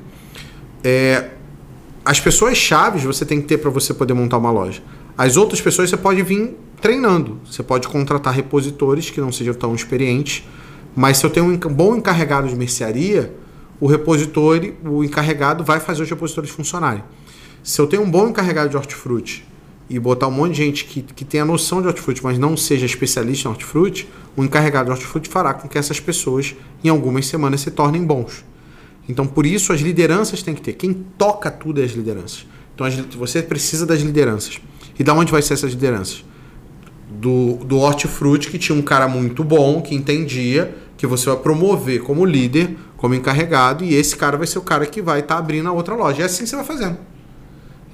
É, 0.81 1.31
as 2.05 2.21
pessoas 2.21 2.57
chaves 2.57 3.03
você 3.03 3.25
tem 3.25 3.41
que 3.41 3.47
ter 3.47 3.57
para 3.57 3.69
você 3.69 3.93
poder 3.93 4.13
montar 4.13 4.38
uma 4.38 4.50
loja. 4.51 4.81
As 5.17 5.35
outras 5.35 5.59
pessoas 5.59 5.89
você 5.89 5.97
pode 5.97 6.24
vir 6.24 6.55
treinando. 6.79 7.41
Você 7.45 7.62
pode 7.62 7.89
contratar 7.89 8.33
repositores 8.33 9.09
que 9.09 9.19
não 9.19 9.33
sejam 9.33 9.53
tão 9.53 9.75
experientes. 9.75 10.47
Mas 10.95 11.17
se 11.17 11.25
eu 11.25 11.29
tenho 11.29 11.45
um 11.45 11.57
bom 11.57 11.93
encarregado 11.93 12.47
de 12.47 12.55
mercearia, 12.55 13.35
o 13.77 13.85
repositor, 13.85 14.62
o 14.85 15.03
encarregado 15.03 15.62
vai 15.62 15.81
fazer 15.81 16.03
os 16.03 16.09
repositores 16.09 16.50
funcionarem. 16.50 17.03
Se 17.62 17.81
eu 17.81 17.85
tenho 17.85 18.01
um 18.01 18.09
bom 18.09 18.29
encarregado 18.29 18.69
de 18.69 18.77
hortifruti 18.77 19.45
e 19.89 20.00
botar 20.00 20.27
um 20.27 20.32
monte 20.32 20.51
de 20.51 20.58
gente 20.58 20.86
que, 20.86 21.01
que 21.01 21.24
tenha 21.24 21.46
noção 21.46 21.82
de 21.82 21.88
hortifruti, 21.88 22.24
mas 22.24 22.38
não 22.38 22.58
seja 22.58 22.86
especialista 22.86 23.48
em 23.48 23.51
hortifruti, 23.51 24.08
o 24.36 24.44
encarregado 24.44 24.86
de 24.86 24.92
hortifruti 24.92 25.30
fará 25.30 25.54
com 25.54 25.68
que 25.68 25.77
essas 25.77 26.00
pessoas, 26.00 26.56
em 26.84 26.89
algumas 26.89 27.27
semanas, 27.27 27.62
se 27.62 27.72
tornem 27.72 28.04
bons. 28.04 28.44
Então, 29.08 29.27
por 29.27 29.46
isso, 29.46 29.72
as 29.72 29.82
lideranças 29.82 30.42
têm 30.42 30.56
que 30.56 30.62
ter. 30.62 30.74
Quem 30.74 30.94
toca 30.94 31.51
tudo 31.51 31.82
é 31.82 31.84
as 31.84 31.92
lideranças. 31.92 32.46
Então, 32.74 32.88
você 33.18 33.42
precisa 33.42 33.86
das 33.86 34.01
lideranças. 34.01 34.60
E 34.98 35.04
da 35.04 35.13
onde 35.13 35.32
vai 35.32 35.42
ser 35.42 35.54
essas 35.54 35.72
lideranças? 35.72 36.25
Do, 37.08 37.58
do 37.58 37.77
hortifruti, 37.77 38.50
que 38.50 38.58
tinha 38.58 38.77
um 38.77 38.82
cara 38.82 39.08
muito 39.08 39.44
bom, 39.44 39.82
que 39.82 39.94
entendia, 39.94 40.75
que 40.98 41.06
você 41.06 41.30
vai 41.30 41.38
promover 41.38 42.01
como 42.01 42.25
líder, 42.25 42.75
como 42.98 43.13
encarregado, 43.13 43.84
e 43.84 43.94
esse 43.94 44.15
cara 44.15 44.38
vai 44.38 44.48
ser 44.48 44.58
o 44.58 44.63
cara 44.63 44.86
que 44.88 45.01
vai 45.01 45.20
estar 45.20 45.36
tá 45.36 45.39
abrindo 45.39 45.70
a 45.70 45.72
outra 45.72 45.94
loja. 45.94 46.24
É 46.24 46.25
assim 46.25 46.44
que 46.44 46.50
você 46.50 46.56
vai 46.56 46.65
fazendo. 46.65 46.98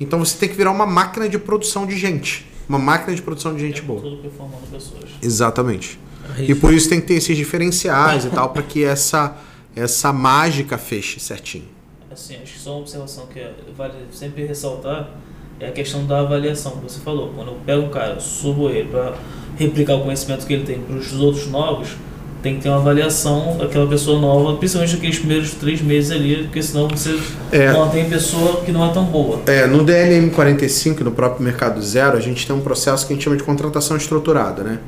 Então, 0.01 0.19
você 0.19 0.37
tem 0.37 0.49
que 0.49 0.55
virar 0.55 0.71
uma 0.71 0.85
máquina 0.85 1.29
de 1.29 1.37
produção 1.39 1.85
de 1.85 1.97
gente. 1.97 2.45
Uma 2.67 2.79
máquina 2.79 3.15
de 3.15 3.21
produção 3.21 3.53
de 3.53 3.61
gente 3.61 3.81
é 3.81 3.83
boa. 3.83 4.01
Tudo 4.01 4.17
performando 4.17 4.67
pessoas. 4.71 5.11
Exatamente. 5.21 5.99
E 6.39 6.55
por 6.55 6.73
isso 6.73 6.89
tem 6.89 6.99
que 6.99 7.07
ter 7.07 7.15
esses 7.15 7.37
diferenciais 7.37 8.25
e 8.25 8.29
tal, 8.29 8.49
para 8.49 8.63
que 8.63 8.83
essa 8.83 9.37
essa 9.75 10.11
mágica 10.11 10.77
feche 10.77 11.19
certinho. 11.19 11.65
Assim, 12.11 12.35
acho 12.35 12.53
que 12.53 12.59
só 12.59 12.71
uma 12.71 12.79
observação 12.81 13.25
que 13.27 13.39
é, 13.39 13.53
vale 13.75 13.93
sempre 14.11 14.45
ressaltar 14.45 15.11
é 15.59 15.67
a 15.67 15.71
questão 15.71 16.05
da 16.05 16.19
avaliação 16.19 16.73
que 16.77 16.83
você 16.83 16.99
falou. 16.99 17.31
Quando 17.33 17.49
eu 17.49 17.57
pego 17.65 17.83
um 17.83 17.89
cara, 17.89 18.19
subo 18.19 18.69
ele 18.69 18.89
para 18.89 19.15
replicar 19.55 19.95
o 19.95 20.03
conhecimento 20.03 20.45
que 20.45 20.53
ele 20.53 20.65
tem 20.65 20.81
para 20.81 20.95
os 20.95 21.13
outros 21.13 21.47
novos, 21.47 21.95
tem 22.41 22.55
que 22.55 22.61
ter 22.61 22.69
uma 22.69 22.77
avaliação 22.77 23.57
daquela 23.57 23.87
pessoa 23.87 24.19
nova, 24.19 24.57
principalmente 24.57 24.95
naqueles 24.95 25.19
primeiros 25.19 25.51
três 25.51 25.81
meses 25.81 26.11
ali, 26.11 26.43
porque 26.43 26.61
senão 26.61 26.87
você 26.87 27.19
é, 27.51 27.71
não 27.71 27.89
tem 27.89 28.09
pessoa 28.09 28.61
que 28.61 28.71
não 28.71 28.85
é 28.85 28.91
tão 28.91 29.05
boa. 29.05 29.41
É, 29.45 29.67
no 29.67 29.83
DLM 29.83 30.29
45, 30.31 31.03
no 31.03 31.11
próprio 31.11 31.43
Mercado 31.43 31.81
Zero, 31.81 32.17
a 32.17 32.19
gente 32.19 32.45
tem 32.45 32.55
um 32.55 32.61
processo 32.61 33.05
que 33.05 33.13
a 33.13 33.15
gente 33.15 33.23
chama 33.23 33.37
de 33.37 33.43
contratação 33.43 33.95
estruturada, 33.95 34.63
né? 34.63 34.79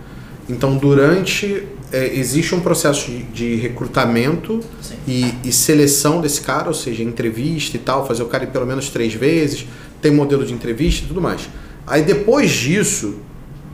Então, 0.49 0.75
durante. 0.77 1.63
É, 1.91 2.07
existe 2.17 2.55
um 2.55 2.59
processo 2.59 3.05
de, 3.05 3.21
de 3.21 3.55
recrutamento 3.57 4.61
e, 5.07 5.31
e, 5.43 5.51
seleção 5.51 6.19
desse 6.19 6.41
cara, 6.41 6.67
ou 6.67 6.73
seja, 6.73 7.03
entrevista 7.03 7.77
e 7.77 7.79
tal, 7.79 8.07
fazer 8.07 8.23
o 8.23 8.25
cara 8.25 8.45
ir 8.45 8.47
pelo 8.47 8.65
menos 8.65 8.89
três 8.89 9.13
vezes, 9.13 9.67
tem 10.01 10.11
modelo 10.11 10.43
de 10.43 10.55
entrevista 10.55 11.05
e 11.05 11.07
tudo 11.07 11.21
mais. 11.21 11.47
Aí, 11.85 12.01
depois 12.01 12.49
disso, 12.49 13.19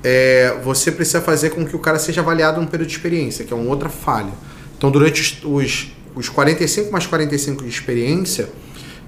é, 0.03 0.57
você 0.63 0.91
precisa 0.91 1.21
fazer 1.21 1.51
com 1.51 1.65
que 1.65 1.75
o 1.75 1.79
cara 1.79 1.99
seja 1.99 2.21
avaliado 2.21 2.59
num 2.59 2.67
período 2.67 2.89
de 2.89 2.95
experiência, 2.95 3.45
que 3.45 3.53
é 3.53 3.55
uma 3.55 3.69
outra 3.69 3.89
falha. 3.89 4.31
Então, 4.77 4.89
durante 4.89 5.41
os, 5.45 5.91
os 6.15 6.29
45 6.29 6.91
mais 6.91 7.05
45 7.05 7.63
de 7.63 7.69
experiência, 7.69 8.49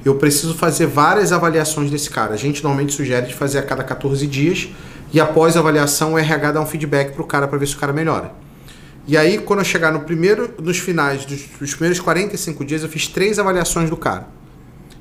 eu 0.03 0.15
preciso 0.15 0.53
fazer 0.55 0.88
várias 0.88 1.31
avaliações 1.31 1.91
desse 1.91 2.10
cara. 2.10 2.33
A 2.33 2.38
gente 2.38 2.63
normalmente 2.63 2.93
sugere 2.93 3.27
de 3.27 3.33
fazer 3.33 3.60
a 3.60 3.63
cada 3.63 3.83
14 3.83 4.25
dias 4.27 4.69
e 5.13 5.19
após 5.19 5.57
a 5.57 5.60
avaliação, 5.60 6.13
o 6.13 6.17
RH 6.17 6.53
dá 6.53 6.62
um 6.62 6.65
feedback 6.65 7.13
para 7.13 7.21
o 7.21 7.25
cara 7.25 7.48
para 7.48 7.57
ver 7.57 7.67
se 7.67 7.75
o 7.75 7.77
cara 7.77 7.91
melhora. 7.91 8.31
E 9.07 9.17
aí, 9.17 9.39
quando 9.39 9.60
eu 9.60 9.65
chegar 9.65 9.91
no 9.91 10.01
primeiro, 10.01 10.53
nos 10.62 10.77
finais 10.77 11.25
dos, 11.25 11.41
dos, 11.60 11.74
primeiros 11.74 12.00
45 12.00 12.63
dias, 12.63 12.83
eu 12.83 12.89
fiz 12.89 13.07
três 13.07 13.38
avaliações 13.38 13.89
do 13.89 13.98
cara. 13.98 14.27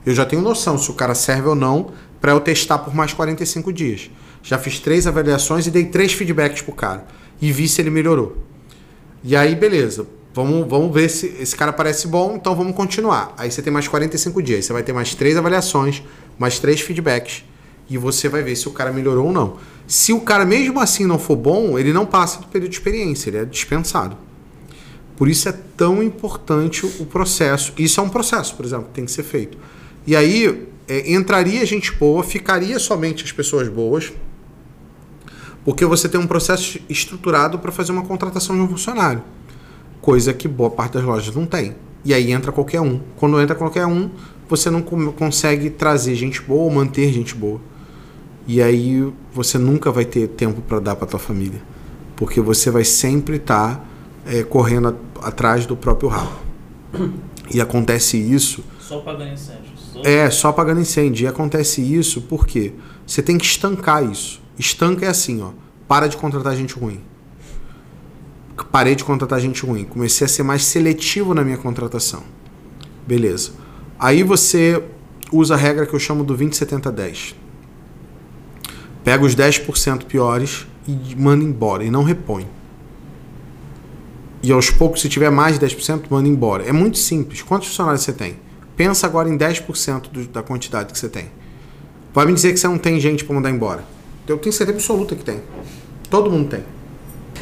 Eu 0.04 0.14
já 0.14 0.24
tenho 0.24 0.42
noção 0.42 0.78
se 0.78 0.90
o 0.90 0.94
cara 0.94 1.14
serve 1.14 1.48
ou 1.48 1.54
não 1.54 1.92
para 2.20 2.32
eu 2.32 2.40
testar 2.40 2.78
por 2.78 2.94
mais 2.94 3.12
45 3.12 3.72
dias. 3.72 4.10
Já 4.42 4.58
fiz 4.58 4.78
três 4.78 5.06
avaliações 5.06 5.66
e 5.66 5.70
dei 5.70 5.86
três 5.86 6.12
feedbacks 6.12 6.62
pro 6.62 6.72
cara. 6.72 7.06
E 7.40 7.52
vi 7.52 7.68
se 7.68 7.80
ele 7.80 7.90
melhorou. 7.90 8.36
E 9.22 9.36
aí, 9.36 9.54
beleza. 9.54 10.06
Vamos, 10.32 10.68
vamos 10.68 10.94
ver 10.94 11.08
se 11.08 11.26
esse 11.40 11.56
cara 11.56 11.72
parece 11.72 12.06
bom, 12.06 12.36
então 12.36 12.54
vamos 12.54 12.74
continuar. 12.74 13.34
Aí 13.36 13.50
você 13.50 13.60
tem 13.60 13.72
mais 13.72 13.88
45 13.88 14.42
dias. 14.42 14.64
Você 14.64 14.72
vai 14.72 14.82
ter 14.82 14.92
mais 14.92 15.14
três 15.14 15.36
avaliações, 15.36 16.02
mais 16.38 16.58
três 16.58 16.80
feedbacks. 16.80 17.44
E 17.88 17.98
você 17.98 18.28
vai 18.28 18.42
ver 18.42 18.54
se 18.54 18.68
o 18.68 18.70
cara 18.70 18.92
melhorou 18.92 19.26
ou 19.26 19.32
não. 19.32 19.56
Se 19.86 20.12
o 20.12 20.20
cara 20.20 20.44
mesmo 20.44 20.78
assim 20.78 21.04
não 21.04 21.18
for 21.18 21.34
bom, 21.34 21.76
ele 21.76 21.92
não 21.92 22.06
passa 22.06 22.40
do 22.40 22.46
período 22.46 22.70
de 22.70 22.76
experiência, 22.76 23.28
ele 23.28 23.38
é 23.38 23.44
dispensado. 23.44 24.16
Por 25.16 25.28
isso 25.28 25.48
é 25.48 25.54
tão 25.76 26.00
importante 26.00 26.86
o 26.86 27.04
processo. 27.04 27.72
Isso 27.76 28.00
é 28.00 28.02
um 28.02 28.08
processo, 28.08 28.54
por 28.54 28.64
exemplo, 28.64 28.86
que 28.86 28.92
tem 28.92 29.04
que 29.04 29.10
ser 29.10 29.24
feito. 29.24 29.58
E 30.06 30.14
aí 30.14 30.66
é, 30.88 31.12
entraria 31.12 31.66
gente 31.66 31.92
boa, 31.92 32.22
ficaria 32.22 32.78
somente 32.78 33.24
as 33.24 33.32
pessoas 33.32 33.68
boas, 33.68 34.12
porque 35.64 35.84
você 35.84 36.08
tem 36.08 36.20
um 36.20 36.26
processo 36.26 36.78
estruturado 36.88 37.58
para 37.58 37.70
fazer 37.70 37.92
uma 37.92 38.02
contratação 38.02 38.56
de 38.56 38.62
um 38.62 38.68
funcionário, 38.68 39.22
coisa 40.00 40.32
que 40.32 40.48
boa 40.48 40.70
parte 40.70 40.94
das 40.94 41.04
lojas 41.04 41.34
não 41.34 41.46
tem. 41.46 41.74
E 42.04 42.14
aí 42.14 42.32
entra 42.32 42.50
qualquer 42.50 42.80
um. 42.80 43.00
Quando 43.16 43.40
entra 43.40 43.54
qualquer 43.54 43.86
um, 43.86 44.10
você 44.48 44.70
não 44.70 44.82
consegue 44.82 45.70
trazer 45.70 46.14
gente 46.14 46.40
boa 46.40 46.62
ou 46.62 46.70
manter 46.70 47.12
gente 47.12 47.34
boa. 47.34 47.60
E 48.46 48.60
aí 48.62 49.12
você 49.32 49.58
nunca 49.58 49.92
vai 49.92 50.04
ter 50.04 50.28
tempo 50.28 50.60
para 50.62 50.80
dar 50.80 50.96
para 50.96 51.06
tua 51.06 51.20
família, 51.20 51.60
porque 52.16 52.40
você 52.40 52.70
vai 52.70 52.84
sempre 52.84 53.36
estar 53.36 53.76
tá, 53.76 53.84
é, 54.26 54.42
correndo 54.42 54.96
a, 55.22 55.28
atrás 55.28 55.66
do 55.66 55.76
próprio 55.76 56.08
rabo. 56.08 56.32
E 57.52 57.60
acontece 57.60 58.16
isso. 58.16 58.64
Só 58.78 59.00
pagando 59.00 59.32
incêndio. 59.32 59.72
Só... 59.76 60.02
É, 60.02 60.30
só 60.30 60.52
pagando 60.52 60.80
incêndio. 60.80 61.24
E 61.24 61.26
acontece 61.26 61.80
isso 61.82 62.22
porque 62.22 62.72
você 63.06 63.22
tem 63.22 63.36
que 63.36 63.44
estancar 63.44 64.04
isso. 64.08 64.39
Estanca 64.60 65.06
é 65.06 65.08
assim, 65.08 65.42
ó. 65.42 65.50
Para 65.88 66.06
de 66.06 66.16
contratar 66.16 66.54
gente 66.54 66.74
ruim. 66.74 67.00
Parei 68.70 68.94
de 68.94 69.02
contratar 69.02 69.40
gente 69.40 69.66
ruim. 69.66 69.84
Comecei 69.84 70.24
a 70.24 70.28
ser 70.28 70.44
mais 70.44 70.64
seletivo 70.64 71.34
na 71.34 71.42
minha 71.42 71.56
contratação. 71.56 72.22
Beleza. 73.06 73.52
Aí 73.98 74.22
você 74.22 74.82
usa 75.32 75.54
a 75.54 75.56
regra 75.56 75.86
que 75.86 75.94
eu 75.94 75.98
chamo 75.98 76.22
do 76.22 76.36
20, 76.36 76.56
70, 76.56 76.92
10 76.92 77.34
pega 79.04 79.24
os 79.24 79.34
10% 79.34 80.04
piores 80.04 80.66
e 80.86 81.14
manda 81.16 81.44
embora 81.44 81.84
e 81.84 81.90
não 81.90 82.02
repõe. 82.02 82.46
E 84.42 84.50
aos 84.52 84.70
poucos, 84.70 85.02
se 85.02 85.08
tiver 85.08 85.30
mais 85.30 85.58
de 85.58 85.66
10%, 85.66 86.04
manda 86.08 86.28
embora. 86.28 86.64
É 86.64 86.72
muito 86.72 86.96
simples. 86.96 87.42
Quantos 87.42 87.68
funcionários 87.68 88.02
você 88.02 88.12
tem? 88.12 88.36
Pensa 88.76 89.06
agora 89.06 89.28
em 89.28 89.36
10% 89.36 90.10
do, 90.10 90.26
da 90.26 90.42
quantidade 90.42 90.92
que 90.92 90.98
você 90.98 91.08
tem. 91.08 91.26
Vai 92.14 92.24
me 92.26 92.32
dizer 92.32 92.52
que 92.52 92.58
você 92.58 92.66
não 92.66 92.78
tem 92.78 92.98
gente 92.98 93.24
para 93.24 93.34
mandar 93.34 93.50
embora. 93.50 93.84
Eu 94.30 94.38
tenho 94.38 94.52
certeza 94.52 94.78
absoluta 94.78 95.16
que 95.16 95.24
tem. 95.24 95.40
Todo 96.08 96.30
mundo 96.30 96.48
tem. 96.48 96.60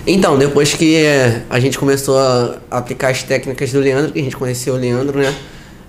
Então, 0.06 0.38
depois 0.38 0.74
que 0.74 0.96
eh, 0.96 1.42
a 1.50 1.60
gente 1.60 1.78
começou 1.78 2.18
a 2.18 2.58
aplicar 2.70 3.10
as 3.10 3.22
técnicas 3.22 3.72
do 3.72 3.80
Leandro, 3.80 4.12
que 4.12 4.20
a 4.20 4.22
gente 4.22 4.36
conheceu 4.36 4.74
o 4.74 4.76
Leandro, 4.76 5.18
né? 5.18 5.34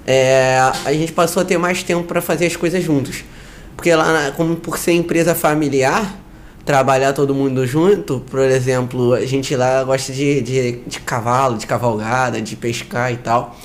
É, 0.06 0.58
a 0.84 0.92
gente 0.92 1.12
passou 1.12 1.42
a 1.42 1.46
ter 1.46 1.58
mais 1.58 1.84
tempo 1.84 2.04
para 2.04 2.22
fazer 2.22 2.48
as 2.48 2.56
coisas 2.56 2.84
juntos. 2.84 3.24
Porque 3.76 3.94
lá, 3.96 4.34
como 4.36 4.58
por 4.58 4.78
ser 4.78 4.92
empresa 4.92 5.34
familiar, 5.34 6.20
trabalhar 6.66 7.14
todo 7.14 7.34
mundo 7.34 7.66
junto, 7.66 8.20
por 8.30 8.40
exemplo, 8.42 9.14
a 9.14 9.26
gente 9.26 9.56
lá 9.56 9.84
gosta 9.84 10.12
de, 10.12 10.42
de, 10.42 10.72
de 10.86 11.00
cavalo, 11.00 11.58
de 11.58 11.66
cavalgada, 11.66 12.42
de 12.42 12.56
pescar 12.56 13.14
e 13.14 13.18
tal. 13.18 13.58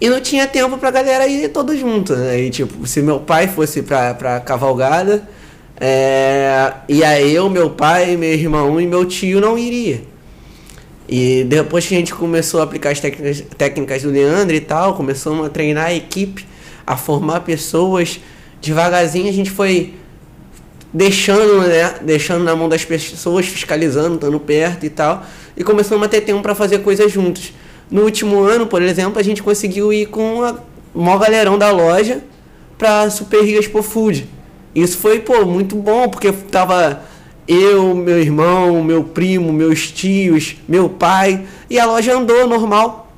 E 0.00 0.08
não 0.08 0.20
tinha 0.20 0.46
tempo 0.46 0.76
pra 0.78 0.90
galera 0.90 1.26
ir 1.28 1.48
todo 1.50 1.76
junto, 1.76 2.16
né? 2.16 2.40
E, 2.40 2.50
tipo, 2.50 2.86
se 2.86 3.00
meu 3.02 3.20
pai 3.20 3.46
fosse 3.46 3.82
pra, 3.82 4.14
pra 4.14 4.40
cavalgada, 4.40 5.28
é, 5.80 6.72
ia 6.88 7.20
eu, 7.20 7.48
meu 7.48 7.70
pai, 7.70 8.16
meu 8.16 8.32
irmão 8.32 8.80
e 8.80 8.86
meu 8.86 9.04
tio 9.04 9.40
não 9.40 9.58
iria. 9.58 10.02
E 11.08 11.44
depois 11.44 11.86
que 11.86 11.94
a 11.94 11.98
gente 11.98 12.14
começou 12.14 12.60
a 12.60 12.64
aplicar 12.64 12.90
as 12.90 13.00
técnicas, 13.00 13.42
técnicas 13.58 14.02
do 14.02 14.10
Leandro 14.10 14.54
e 14.54 14.60
tal, 14.60 14.94
começamos 14.94 15.44
a 15.44 15.48
treinar 15.48 15.86
a 15.86 15.94
equipe, 15.94 16.46
a 16.86 16.96
formar 16.96 17.40
pessoas 17.40 18.20
devagarzinho 18.60 19.28
a 19.28 19.32
gente 19.32 19.50
foi 19.50 19.94
deixando, 20.92 21.62
né, 21.62 21.94
deixando 22.02 22.44
na 22.44 22.54
mão 22.54 22.68
das 22.68 22.84
pessoas, 22.84 23.46
fiscalizando, 23.46 24.16
estando 24.16 24.38
perto 24.40 24.84
e 24.84 24.90
tal, 24.90 25.24
e 25.56 25.64
começamos 25.64 26.04
a 26.04 26.08
ter 26.08 26.20
tempo 26.20 26.42
para 26.42 26.54
fazer 26.54 26.80
coisas 26.80 27.10
juntos. 27.10 27.52
No 27.90 28.02
último 28.02 28.42
ano, 28.42 28.66
por 28.66 28.82
exemplo, 28.82 29.18
a 29.18 29.22
gente 29.22 29.42
conseguiu 29.42 29.92
ir 29.92 30.06
com 30.06 30.44
a 30.44 30.56
maior 30.94 31.18
galerão 31.18 31.58
da 31.58 31.70
loja 31.70 32.22
para 32.76 33.08
Super 33.10 33.42
Rio 33.42 33.58
Expo 33.58 33.82
Food. 33.82 34.28
Isso 34.74 34.98
foi, 34.98 35.20
pô, 35.20 35.44
muito 35.44 35.76
bom, 35.76 36.08
porque 36.08 36.30
tava 36.32 37.02
eu, 37.46 37.94
meu 37.94 38.20
irmão, 38.20 38.82
meu 38.84 39.02
primo, 39.02 39.52
meus 39.52 39.90
tios, 39.90 40.56
meu 40.68 40.88
pai, 40.88 41.44
e 41.68 41.78
a 41.78 41.86
loja 41.86 42.16
andou 42.16 42.46
normal. 42.46 43.12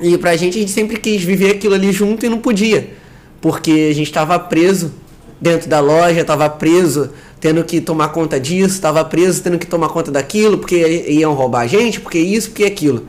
E 0.00 0.16
pra 0.16 0.34
gente, 0.36 0.56
a 0.56 0.60
gente 0.60 0.70
sempre 0.72 0.96
quis 0.96 1.22
viver 1.22 1.50
aquilo 1.50 1.74
ali 1.74 1.92
junto 1.92 2.24
e 2.24 2.28
não 2.28 2.38
podia. 2.38 2.94
Porque 3.40 3.88
a 3.90 3.94
gente 3.94 4.06
estava 4.06 4.38
preso 4.38 4.94
dentro 5.38 5.68
da 5.68 5.80
loja, 5.80 6.20
estava 6.20 6.48
preso 6.48 7.10
tendo 7.38 7.62
que 7.64 7.80
tomar 7.80 8.08
conta 8.08 8.40
disso, 8.40 8.74
estava 8.74 9.04
preso 9.04 9.42
tendo 9.42 9.58
que 9.58 9.66
tomar 9.66 9.88
conta 9.88 10.10
daquilo, 10.10 10.58
porque 10.58 11.04
iam 11.08 11.32
roubar 11.34 11.60
a 11.62 11.66
gente, 11.66 12.00
porque 12.00 12.18
isso, 12.18 12.50
porque 12.50 12.64
aquilo. 12.64 13.06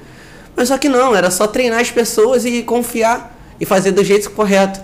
Mas 0.56 0.68
só 0.68 0.78
que 0.78 0.90
não, 0.90 1.16
era 1.16 1.32
só 1.32 1.48
treinar 1.48 1.80
as 1.80 1.92
pessoas 1.92 2.46
e 2.46 2.62
confiar 2.64 3.38
e 3.60 3.66
fazer 3.66 3.92
do 3.92 4.04
jeito 4.04 4.30
correto. 4.32 4.82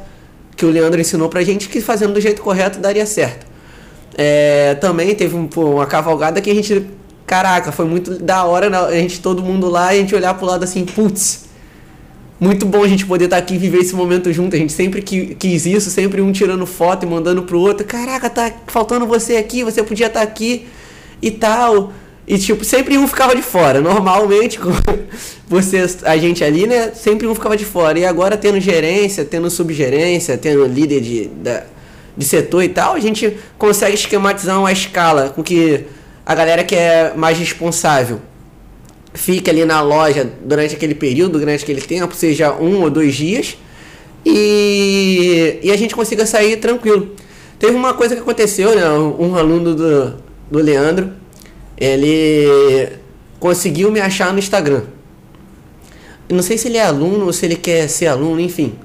Que 0.57 0.65
o 0.65 0.69
Leandro 0.69 0.99
ensinou 0.99 1.29
pra 1.29 1.41
gente 1.43 1.69
que 1.69 1.79
fazendo 1.79 2.13
do 2.13 2.19
jeito 2.19 2.41
correto 2.41 2.79
daria 2.79 3.05
certo. 3.05 3.45
É, 4.17 4.75
também 4.75 5.15
teve 5.15 5.35
um, 5.35 5.47
pô, 5.47 5.75
uma 5.75 5.85
cavalgada 5.85 6.41
que 6.41 6.49
a 6.49 6.55
gente. 6.55 6.85
Caraca, 7.25 7.71
foi 7.71 7.85
muito 7.85 8.17
da 8.19 8.43
hora 8.45 8.87
a 8.87 8.91
gente, 8.93 9.21
todo 9.21 9.43
mundo 9.43 9.69
lá, 9.69 9.89
a 9.89 9.93
gente 9.93 10.15
olhar 10.15 10.33
pro 10.33 10.45
lado 10.45 10.63
assim, 10.63 10.85
putz, 10.85 11.47
muito 12.39 12.65
bom 12.65 12.83
a 12.83 12.87
gente 12.87 13.05
poder 13.05 13.25
estar 13.25 13.37
tá 13.37 13.43
aqui 13.43 13.55
e 13.55 13.57
viver 13.57 13.79
esse 13.79 13.95
momento 13.95 14.31
junto. 14.31 14.55
A 14.55 14.59
gente 14.59 14.71
sempre 14.71 15.01
quis 15.01 15.65
isso, 15.65 15.89
sempre 15.89 16.21
um 16.21 16.31
tirando 16.31 16.65
foto 16.65 17.05
e 17.05 17.09
mandando 17.09 17.43
pro 17.43 17.59
outro. 17.59 17.85
Caraca, 17.85 18.29
tá 18.29 18.51
faltando 18.67 19.05
você 19.05 19.37
aqui, 19.37 19.63
você 19.63 19.83
podia 19.83 20.07
estar 20.07 20.19
tá 20.19 20.25
aqui 20.25 20.67
e 21.21 21.31
tal. 21.31 21.91
E 22.27 22.38
tipo, 22.38 22.65
sempre 22.65 22.98
um 22.98 23.07
ficava 23.07 23.34
de 23.34 23.41
fora. 23.41 23.79
Normalmente, 23.79 24.60
com 24.60 24.69
você, 25.48 25.86
a 26.03 26.17
gente 26.17 26.43
ali, 26.43 26.67
né? 26.67 26.91
Sempre 26.93 27.25
um 27.25 27.34
ficava 27.34 27.55
de 27.55 27.63
fora. 27.63 27.98
E 27.98 28.05
agora 28.05 28.36
tendo 28.36 28.60
gerência, 28.60 29.24
tendo 29.24 29.50
subgerência, 29.50 30.38
tendo 30.38 30.65
líder 30.65 31.00
de, 31.00 31.27
da, 31.27 31.63
de 32.17 32.25
setor 32.25 32.63
e 32.63 32.69
tal, 32.69 32.96
a 32.96 33.00
gente 33.00 33.38
consegue 33.57 33.96
esquematizar 33.96 34.60
uma 34.60 34.72
escala 34.72 35.29
com 35.29 35.41
que 35.41 35.86
a 36.25 36.36
galera 36.36 36.63
que 36.65 36.75
é 36.75 37.13
mais 37.15 37.38
responsável 37.38 38.19
fique 39.13 39.50
ali 39.50 39.65
na 39.65 39.81
loja 39.81 40.29
durante 40.43 40.75
aquele 40.75 40.93
período, 40.93 41.39
durante 41.39 41.63
aquele 41.63 41.81
tempo, 41.81 42.13
seja 42.13 42.53
um 42.53 42.81
ou 42.81 42.89
dois 42.89 43.15
dias, 43.15 43.57
e, 44.25 45.60
e 45.63 45.72
a 45.72 45.77
gente 45.77 45.96
consiga 45.96 46.25
sair 46.25 46.57
tranquilo. 46.57 47.15
Teve 47.57 47.75
uma 47.75 47.93
coisa 47.93 48.15
que 48.15 48.22
aconteceu, 48.22 48.75
né? 48.75 48.88
Um 48.89 49.36
aluno 49.36 49.74
do, 49.74 50.15
do 50.51 50.60
Leandro, 50.60 51.12
ele 51.77 52.89
conseguiu 53.39 53.91
me 53.91 54.00
achar 54.00 54.34
no 54.34 54.39
Instagram. 54.39 54.84
não 56.29 56.41
sei 56.41 56.57
se 56.57 56.67
ele 56.67 56.77
é 56.77 56.84
aluno 56.84 57.25
ou 57.25 57.34
se 57.34 57.46
ele 57.46 57.55
quer 57.55 57.88
ser 57.88 58.07
aluno, 58.07 58.39
enfim. 58.39 58.75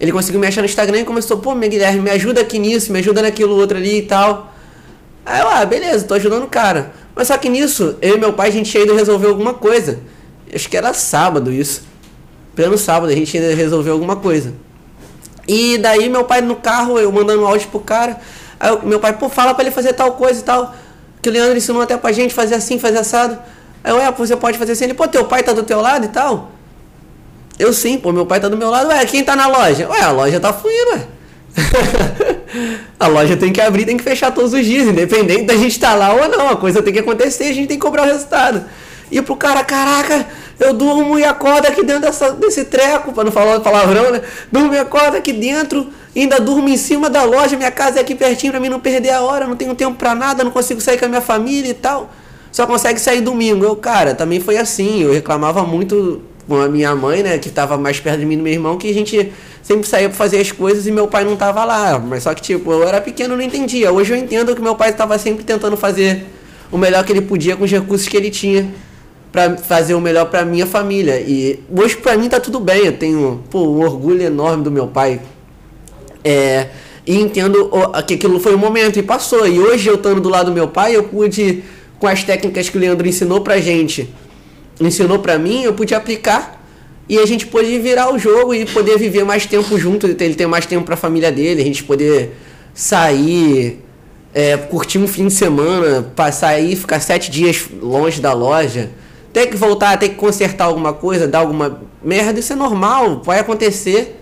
Ele 0.00 0.10
conseguiu 0.10 0.40
me 0.40 0.46
achar 0.46 0.60
no 0.60 0.66
Instagram 0.66 1.00
e 1.00 1.04
começou, 1.04 1.38
pô, 1.38 1.54
meu 1.54 1.68
Guilherme, 1.68 2.00
me 2.00 2.10
ajuda 2.10 2.40
aqui 2.40 2.58
nisso, 2.58 2.92
me 2.92 2.98
ajuda 2.98 3.22
naquilo 3.22 3.54
outro 3.54 3.78
ali 3.78 3.98
e 3.98 4.02
tal. 4.02 4.52
Aí 5.24 5.40
eu, 5.40 5.48
ah, 5.48 5.64
beleza, 5.64 6.04
tô 6.04 6.14
ajudando 6.14 6.42
o 6.42 6.48
cara. 6.48 6.92
Mas 7.14 7.28
só 7.28 7.38
que 7.38 7.48
nisso, 7.48 7.96
eu 8.02 8.16
e 8.16 8.18
meu 8.18 8.32
pai, 8.32 8.48
a 8.48 8.52
gente 8.52 8.70
tinha 8.70 8.82
ido 8.82 8.94
resolver 8.94 9.28
alguma 9.28 9.54
coisa. 9.54 10.00
Acho 10.52 10.68
que 10.68 10.76
era 10.76 10.92
sábado 10.92 11.52
isso. 11.52 11.84
Pleno 12.56 12.76
sábado, 12.76 13.10
a 13.10 13.14
gente 13.14 13.36
ia 13.36 13.54
resolver 13.54 13.90
alguma 13.90 14.16
coisa. 14.16 14.52
E 15.46 15.78
daí 15.78 16.08
meu 16.08 16.24
pai 16.24 16.40
no 16.40 16.56
carro, 16.56 16.98
eu 16.98 17.10
mandando 17.10 17.42
um 17.42 17.46
áudio 17.46 17.68
pro 17.68 17.80
cara. 17.80 18.20
Aí 18.58 18.70
eu, 18.70 18.82
meu 18.82 19.00
pai, 19.00 19.16
pô, 19.16 19.28
fala 19.28 19.54
pra 19.54 19.64
ele 19.64 19.70
fazer 19.70 19.92
tal 19.92 20.12
coisa 20.12 20.40
e 20.40 20.42
tal. 20.42 20.74
Que 21.22 21.28
o 21.28 21.32
Leandro 21.32 21.56
ensinou 21.56 21.80
até 21.80 21.96
pra 21.96 22.12
gente 22.12 22.34
fazer 22.34 22.56
assim, 22.56 22.78
fazer 22.78 22.98
assado. 22.98 23.38
Aí 23.84 23.92
eu, 23.92 24.00
é, 24.00 24.10
você 24.10 24.36
pode 24.36 24.58
fazer 24.58 24.72
assim. 24.72 24.84
Ele, 24.84 24.94
pô, 24.94 25.06
teu 25.06 25.24
pai 25.24 25.42
tá 25.42 25.52
do 25.52 25.62
teu 25.62 25.80
lado 25.80 26.04
e 26.04 26.08
tal? 26.08 26.50
Eu 27.58 27.72
sim, 27.72 27.96
pô, 27.96 28.12
meu 28.12 28.26
pai 28.26 28.40
tá 28.40 28.48
do 28.48 28.56
meu 28.56 28.68
lado. 28.68 28.88
Ué, 28.88 29.06
quem 29.06 29.22
tá 29.22 29.36
na 29.36 29.46
loja? 29.46 29.88
Ué, 29.88 30.00
a 30.00 30.10
loja 30.10 30.40
tá 30.40 30.52
fluindo, 30.52 30.90
ué. 30.90 31.06
a 32.98 33.06
loja 33.06 33.36
tem 33.36 33.52
que 33.52 33.60
abrir, 33.60 33.84
tem 33.84 33.96
que 33.96 34.02
fechar 34.02 34.32
todos 34.32 34.52
os 34.52 34.64
dias, 34.64 34.86
independente 34.86 35.44
da 35.44 35.54
gente 35.54 35.72
estar 35.72 35.90
tá 35.90 35.94
lá 35.94 36.12
ou 36.12 36.28
não. 36.28 36.48
A 36.48 36.56
coisa 36.56 36.82
tem 36.82 36.92
que 36.92 36.98
acontecer, 36.98 37.44
a 37.44 37.54
gente 37.54 37.68
tem 37.68 37.78
que 37.78 37.82
cobrar 37.84 38.02
o 38.02 38.06
resultado. 38.06 38.64
E 39.10 39.20
pro 39.20 39.36
cara, 39.36 39.62
caraca, 39.62 40.26
eu 40.58 40.72
durmo 40.72 41.18
e 41.18 41.24
acordo 41.24 41.66
aqui 41.66 41.84
dentro 41.84 42.02
dessa, 42.02 42.32
desse 42.32 42.64
treco, 42.64 43.12
para 43.12 43.24
não 43.24 43.32
falar 43.32 43.60
palavrão, 43.60 44.10
né? 44.10 44.22
Durmo 44.50 44.74
e 44.74 44.78
acordo 44.78 45.16
aqui 45.16 45.32
dentro, 45.32 45.88
ainda 46.20 46.38
durmo 46.38 46.68
em 46.68 46.76
cima 46.76 47.08
da 47.08 47.22
loja, 47.24 47.56
minha 47.56 47.70
casa 47.70 47.98
é 47.98 48.02
aqui 48.02 48.14
pertinho 48.14 48.52
para 48.52 48.60
mim 48.60 48.68
não 48.68 48.80
perder 48.80 49.10
a 49.10 49.22
hora, 49.22 49.46
não 49.46 49.56
tenho 49.56 49.74
tempo 49.74 49.96
para 49.96 50.14
nada, 50.14 50.44
não 50.44 50.50
consigo 50.50 50.80
sair 50.80 50.98
com 50.98 51.06
a 51.06 51.08
minha 51.08 51.20
família 51.20 51.70
e 51.70 51.74
tal. 51.74 52.10
Só 52.50 52.66
consegue 52.66 53.00
sair 53.00 53.22
domingo. 53.22 53.64
Eu, 53.64 53.74
cara, 53.74 54.14
também 54.14 54.38
foi 54.38 54.58
assim, 54.58 55.02
eu 55.02 55.12
reclamava 55.12 55.64
muito 55.64 56.20
com 56.46 56.60
a 56.60 56.68
minha 56.68 56.94
mãe, 56.94 57.22
né, 57.22 57.38
que 57.38 57.48
estava 57.48 57.78
mais 57.78 57.98
perto 57.98 58.20
de 58.20 58.26
mim 58.26 58.36
do 58.36 58.42
meu 58.42 58.52
irmão, 58.52 58.76
que 58.76 58.90
a 58.90 58.94
gente 58.94 59.32
sempre 59.62 59.86
saía 59.86 60.08
para 60.08 60.18
fazer 60.18 60.40
as 60.40 60.52
coisas 60.52 60.86
e 60.86 60.90
meu 60.90 61.06
pai 61.06 61.24
não 61.24 61.36
tava 61.36 61.64
lá. 61.64 61.98
Mas 61.98 62.24
só 62.24 62.34
que, 62.34 62.42
tipo, 62.42 62.70
eu 62.70 62.86
era 62.86 63.00
pequeno 63.00 63.36
não 63.36 63.42
entendia. 63.42 63.92
Hoje 63.92 64.12
eu 64.12 64.16
entendo 64.16 64.54
que 64.54 64.60
meu 64.60 64.74
pai 64.74 64.90
estava 64.90 65.18
sempre 65.18 65.44
tentando 65.44 65.76
fazer 65.76 66.26
o 66.70 66.76
melhor 66.76 67.04
que 67.04 67.12
ele 67.12 67.22
podia 67.22 67.56
com 67.56 67.64
os 67.64 67.70
recursos 67.70 68.08
que 68.08 68.16
ele 68.16 68.30
tinha 68.30 68.68
para 69.30 69.56
fazer 69.56 69.94
o 69.94 70.00
melhor 70.00 70.26
para 70.26 70.44
minha 70.44 70.66
família. 70.66 71.20
E 71.20 71.60
hoje 71.74 71.96
para 71.96 72.16
mim 72.16 72.28
tá 72.28 72.38
tudo 72.40 72.60
bem. 72.60 72.84
Eu 72.86 72.98
tenho, 72.98 73.42
pô, 73.50 73.60
um 73.62 73.80
orgulho 73.80 74.22
enorme 74.22 74.62
do 74.62 74.70
meu 74.70 74.88
pai. 74.88 75.20
É, 76.24 76.68
e 77.06 77.16
entendo 77.16 77.70
que 78.06 78.14
aquilo 78.14 78.38
foi 78.38 78.54
um 78.54 78.58
momento 78.58 78.98
e 78.98 79.02
passou. 79.02 79.46
E 79.46 79.58
hoje 79.58 79.88
eu 79.88 79.96
estando 79.96 80.20
do 80.20 80.28
lado 80.28 80.46
do 80.46 80.52
meu 80.52 80.68
pai, 80.68 80.94
eu 80.96 81.04
pude 81.04 81.62
com 81.98 82.06
as 82.06 82.22
técnicas 82.22 82.68
que 82.68 82.76
o 82.76 82.80
Leandro 82.80 83.06
ensinou 83.06 83.40
pra 83.40 83.60
gente 83.60 84.08
ensinou 84.80 85.18
para 85.18 85.38
mim, 85.38 85.62
eu 85.62 85.72
pude 85.72 85.94
aplicar 85.94 86.60
e 87.08 87.18
a 87.18 87.26
gente 87.26 87.46
pôde 87.46 87.78
virar 87.78 88.12
o 88.12 88.18
jogo 88.18 88.54
e 88.54 88.64
poder 88.64 88.98
viver 88.98 89.24
mais 89.24 89.46
tempo 89.46 89.78
junto, 89.78 90.06
ele 90.06 90.34
ter 90.34 90.46
mais 90.46 90.66
tempo 90.66 90.84
para 90.84 90.94
a 90.94 90.96
família 90.96 91.30
dele, 91.30 91.60
a 91.60 91.64
gente 91.64 91.84
poder 91.84 92.36
sair, 92.72 93.82
é, 94.32 94.56
curtir 94.56 94.98
um 94.98 95.06
fim 95.06 95.26
de 95.26 95.34
semana, 95.34 96.02
passar 96.14 96.48
aí, 96.48 96.74
ficar 96.74 97.00
sete 97.00 97.30
dias 97.30 97.66
longe 97.80 98.20
da 98.20 98.32
loja, 98.32 98.90
ter 99.32 99.48
que 99.48 99.56
voltar, 99.56 99.98
ter 99.98 100.10
que 100.10 100.14
consertar 100.14 100.66
alguma 100.66 100.92
coisa, 100.92 101.26
dar 101.26 101.40
alguma 101.40 101.82
merda, 102.02 102.40
isso 102.40 102.52
é 102.52 102.56
normal, 102.56 103.22
vai 103.24 103.40
acontecer 103.40 104.21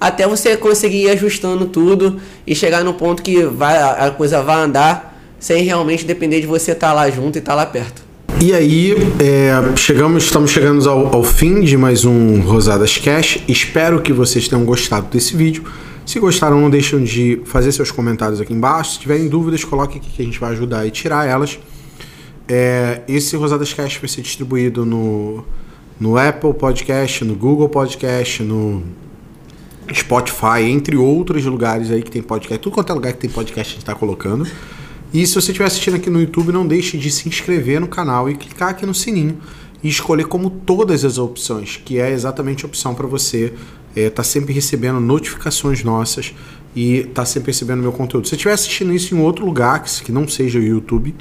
até 0.00 0.26
você 0.26 0.56
conseguir 0.56 1.04
ir 1.04 1.10
ajustando 1.10 1.66
tudo 1.66 2.20
e 2.46 2.54
chegar 2.54 2.84
no 2.84 2.94
ponto 2.94 3.22
que 3.22 3.42
vai, 3.44 3.76
a 3.76 4.10
coisa 4.10 4.42
vai 4.42 4.62
andar 4.62 5.18
sem 5.38 5.62
realmente 5.62 6.04
depender 6.04 6.40
de 6.40 6.46
você 6.46 6.72
estar 6.72 6.88
tá 6.88 6.92
lá 6.92 7.10
junto 7.10 7.36
e 7.36 7.38
estar 7.38 7.52
tá 7.52 7.56
lá 7.56 7.66
perto. 7.66 8.02
E 8.40 8.54
aí, 8.54 8.94
é, 9.18 9.76
chegamos, 9.76 10.24
estamos 10.24 10.50
chegando 10.50 10.88
ao, 10.88 11.16
ao, 11.16 11.24
fim 11.24 11.60
de 11.62 11.76
mais 11.76 12.04
um 12.04 12.40
Rosadas 12.40 12.96
Cash. 12.96 13.40
Espero 13.48 14.00
que 14.00 14.12
vocês 14.12 14.46
tenham 14.46 14.64
gostado 14.64 15.08
desse 15.08 15.36
vídeo. 15.36 15.64
Se 16.06 16.20
gostaram, 16.20 16.60
não 16.60 16.70
deixem 16.70 17.02
de 17.02 17.42
fazer 17.44 17.72
seus 17.72 17.90
comentários 17.90 18.40
aqui 18.40 18.52
embaixo. 18.54 18.92
Se 18.92 19.00
tiverem 19.00 19.28
dúvidas, 19.28 19.64
coloque 19.64 19.98
aqui 19.98 20.08
que 20.08 20.22
a 20.22 20.24
gente 20.24 20.38
vai 20.38 20.52
ajudar 20.52 20.82
a 20.82 20.90
tirar 20.90 21.26
elas. 21.26 21.58
É, 22.48 23.02
esse 23.08 23.36
Rosadas 23.36 23.72
Cash 23.72 23.96
vai 23.96 24.08
ser 24.08 24.22
distribuído 24.22 24.86
no, 24.86 25.44
no 25.98 26.16
Apple 26.16 26.54
Podcast, 26.54 27.24
no 27.24 27.34
Google 27.34 27.68
Podcast, 27.68 28.42
no 28.44 28.84
Spotify, 29.94 30.62
entre 30.62 30.96
outros 30.96 31.44
lugares 31.44 31.90
aí 31.90 32.02
que 32.02 32.10
tem 32.10 32.22
podcast. 32.22 32.62
Tudo 32.62 32.74
quanto 32.74 32.90
é 32.90 32.94
lugar 32.94 33.12
que 33.12 33.18
tem 33.18 33.30
podcast 33.30 33.72
a 33.72 33.74
gente 33.74 33.82
está 33.82 33.94
colocando. 33.94 34.46
E 35.12 35.26
se 35.26 35.34
você 35.34 35.50
estiver 35.50 35.66
assistindo 35.66 35.96
aqui 35.96 36.10
no 36.10 36.20
YouTube, 36.20 36.52
não 36.52 36.66
deixe 36.66 36.98
de 36.98 37.10
se 37.10 37.28
inscrever 37.28 37.80
no 37.80 37.88
canal 37.88 38.28
e 38.28 38.34
clicar 38.34 38.70
aqui 38.70 38.84
no 38.84 38.94
sininho 38.94 39.38
e 39.82 39.88
escolher 39.88 40.26
como 40.26 40.50
todas 40.50 41.04
as 41.04 41.18
opções, 41.18 41.80
que 41.82 41.98
é 41.98 42.10
exatamente 42.10 42.64
a 42.64 42.68
opção 42.68 42.94
para 42.94 43.06
você 43.06 43.54
estar 43.94 44.00
é, 44.00 44.10
tá 44.10 44.22
sempre 44.22 44.52
recebendo 44.52 45.00
notificações 45.00 45.82
nossas 45.82 46.34
e 46.74 46.98
estar 46.98 47.12
tá 47.14 47.24
sempre 47.24 47.52
recebendo 47.52 47.80
meu 47.80 47.92
conteúdo. 47.92 48.26
Se 48.26 48.30
você 48.30 48.36
estiver 48.36 48.52
assistindo 48.52 48.92
isso 48.92 49.14
em 49.14 49.20
outro 49.20 49.46
lugar, 49.46 49.82
que 49.82 50.12
não 50.12 50.28
seja 50.28 50.58
o 50.58 50.62
YouTube, 50.62 51.14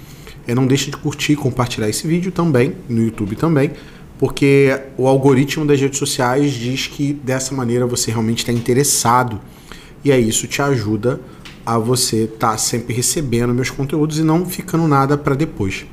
é, 0.48 0.54
não 0.54 0.66
deixe 0.66 0.92
de 0.92 0.98
curtir 0.98 1.34
e 1.34 1.36
compartilhar 1.36 1.90
esse 1.90 2.08
vídeo 2.08 2.32
também, 2.32 2.74
no 2.90 3.02
YouTube 3.04 3.36
também, 3.36 3.72
porque 4.20 4.80
o 4.98 5.08
algoritmo 5.08 5.66
das 5.66 5.80
redes 5.80 6.00
sociais 6.00 6.54
diz 6.54 6.88
que 6.88 7.14
dessa 7.14 7.54
maneira 7.54 7.86
você 7.86 8.12
realmente 8.12 8.40
está 8.40 8.52
interessado 8.52 9.40
e 10.04 10.12
aí 10.12 10.28
isso 10.28 10.48
te 10.48 10.62
ajuda 10.62 11.20
a 11.66 11.78
você 11.78 12.24
estar 12.24 12.52
tá 12.52 12.58
sempre 12.58 12.96
recebendo 12.96 13.54
meus 13.54 13.70
conteúdos 13.70 14.20
e 14.20 14.24
não 14.24 14.46
ficando 14.46 14.88
nada 14.88 15.18
para 15.18 15.36
depois. 15.36 15.86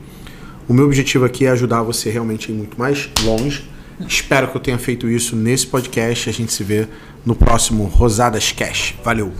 O 0.68 0.72
meu 0.72 0.86
objetivo 0.86 1.24
aqui 1.24 1.46
é 1.46 1.50
ajudar 1.50 1.82
você 1.82 2.10
realmente 2.10 2.50
a 2.50 2.54
ir 2.54 2.56
muito 2.56 2.78
mais 2.78 3.10
longe. 3.22 3.68
Espero 4.08 4.48
que 4.48 4.56
eu 4.56 4.60
tenha 4.60 4.78
feito 4.78 5.08
isso 5.08 5.36
nesse 5.36 5.66
podcast. 5.66 6.30
A 6.30 6.32
gente 6.32 6.52
se 6.52 6.64
vê 6.64 6.88
no 7.24 7.34
próximo 7.34 7.84
Rosadas 7.84 8.52
Cash. 8.52 8.94
Valeu! 9.04 9.32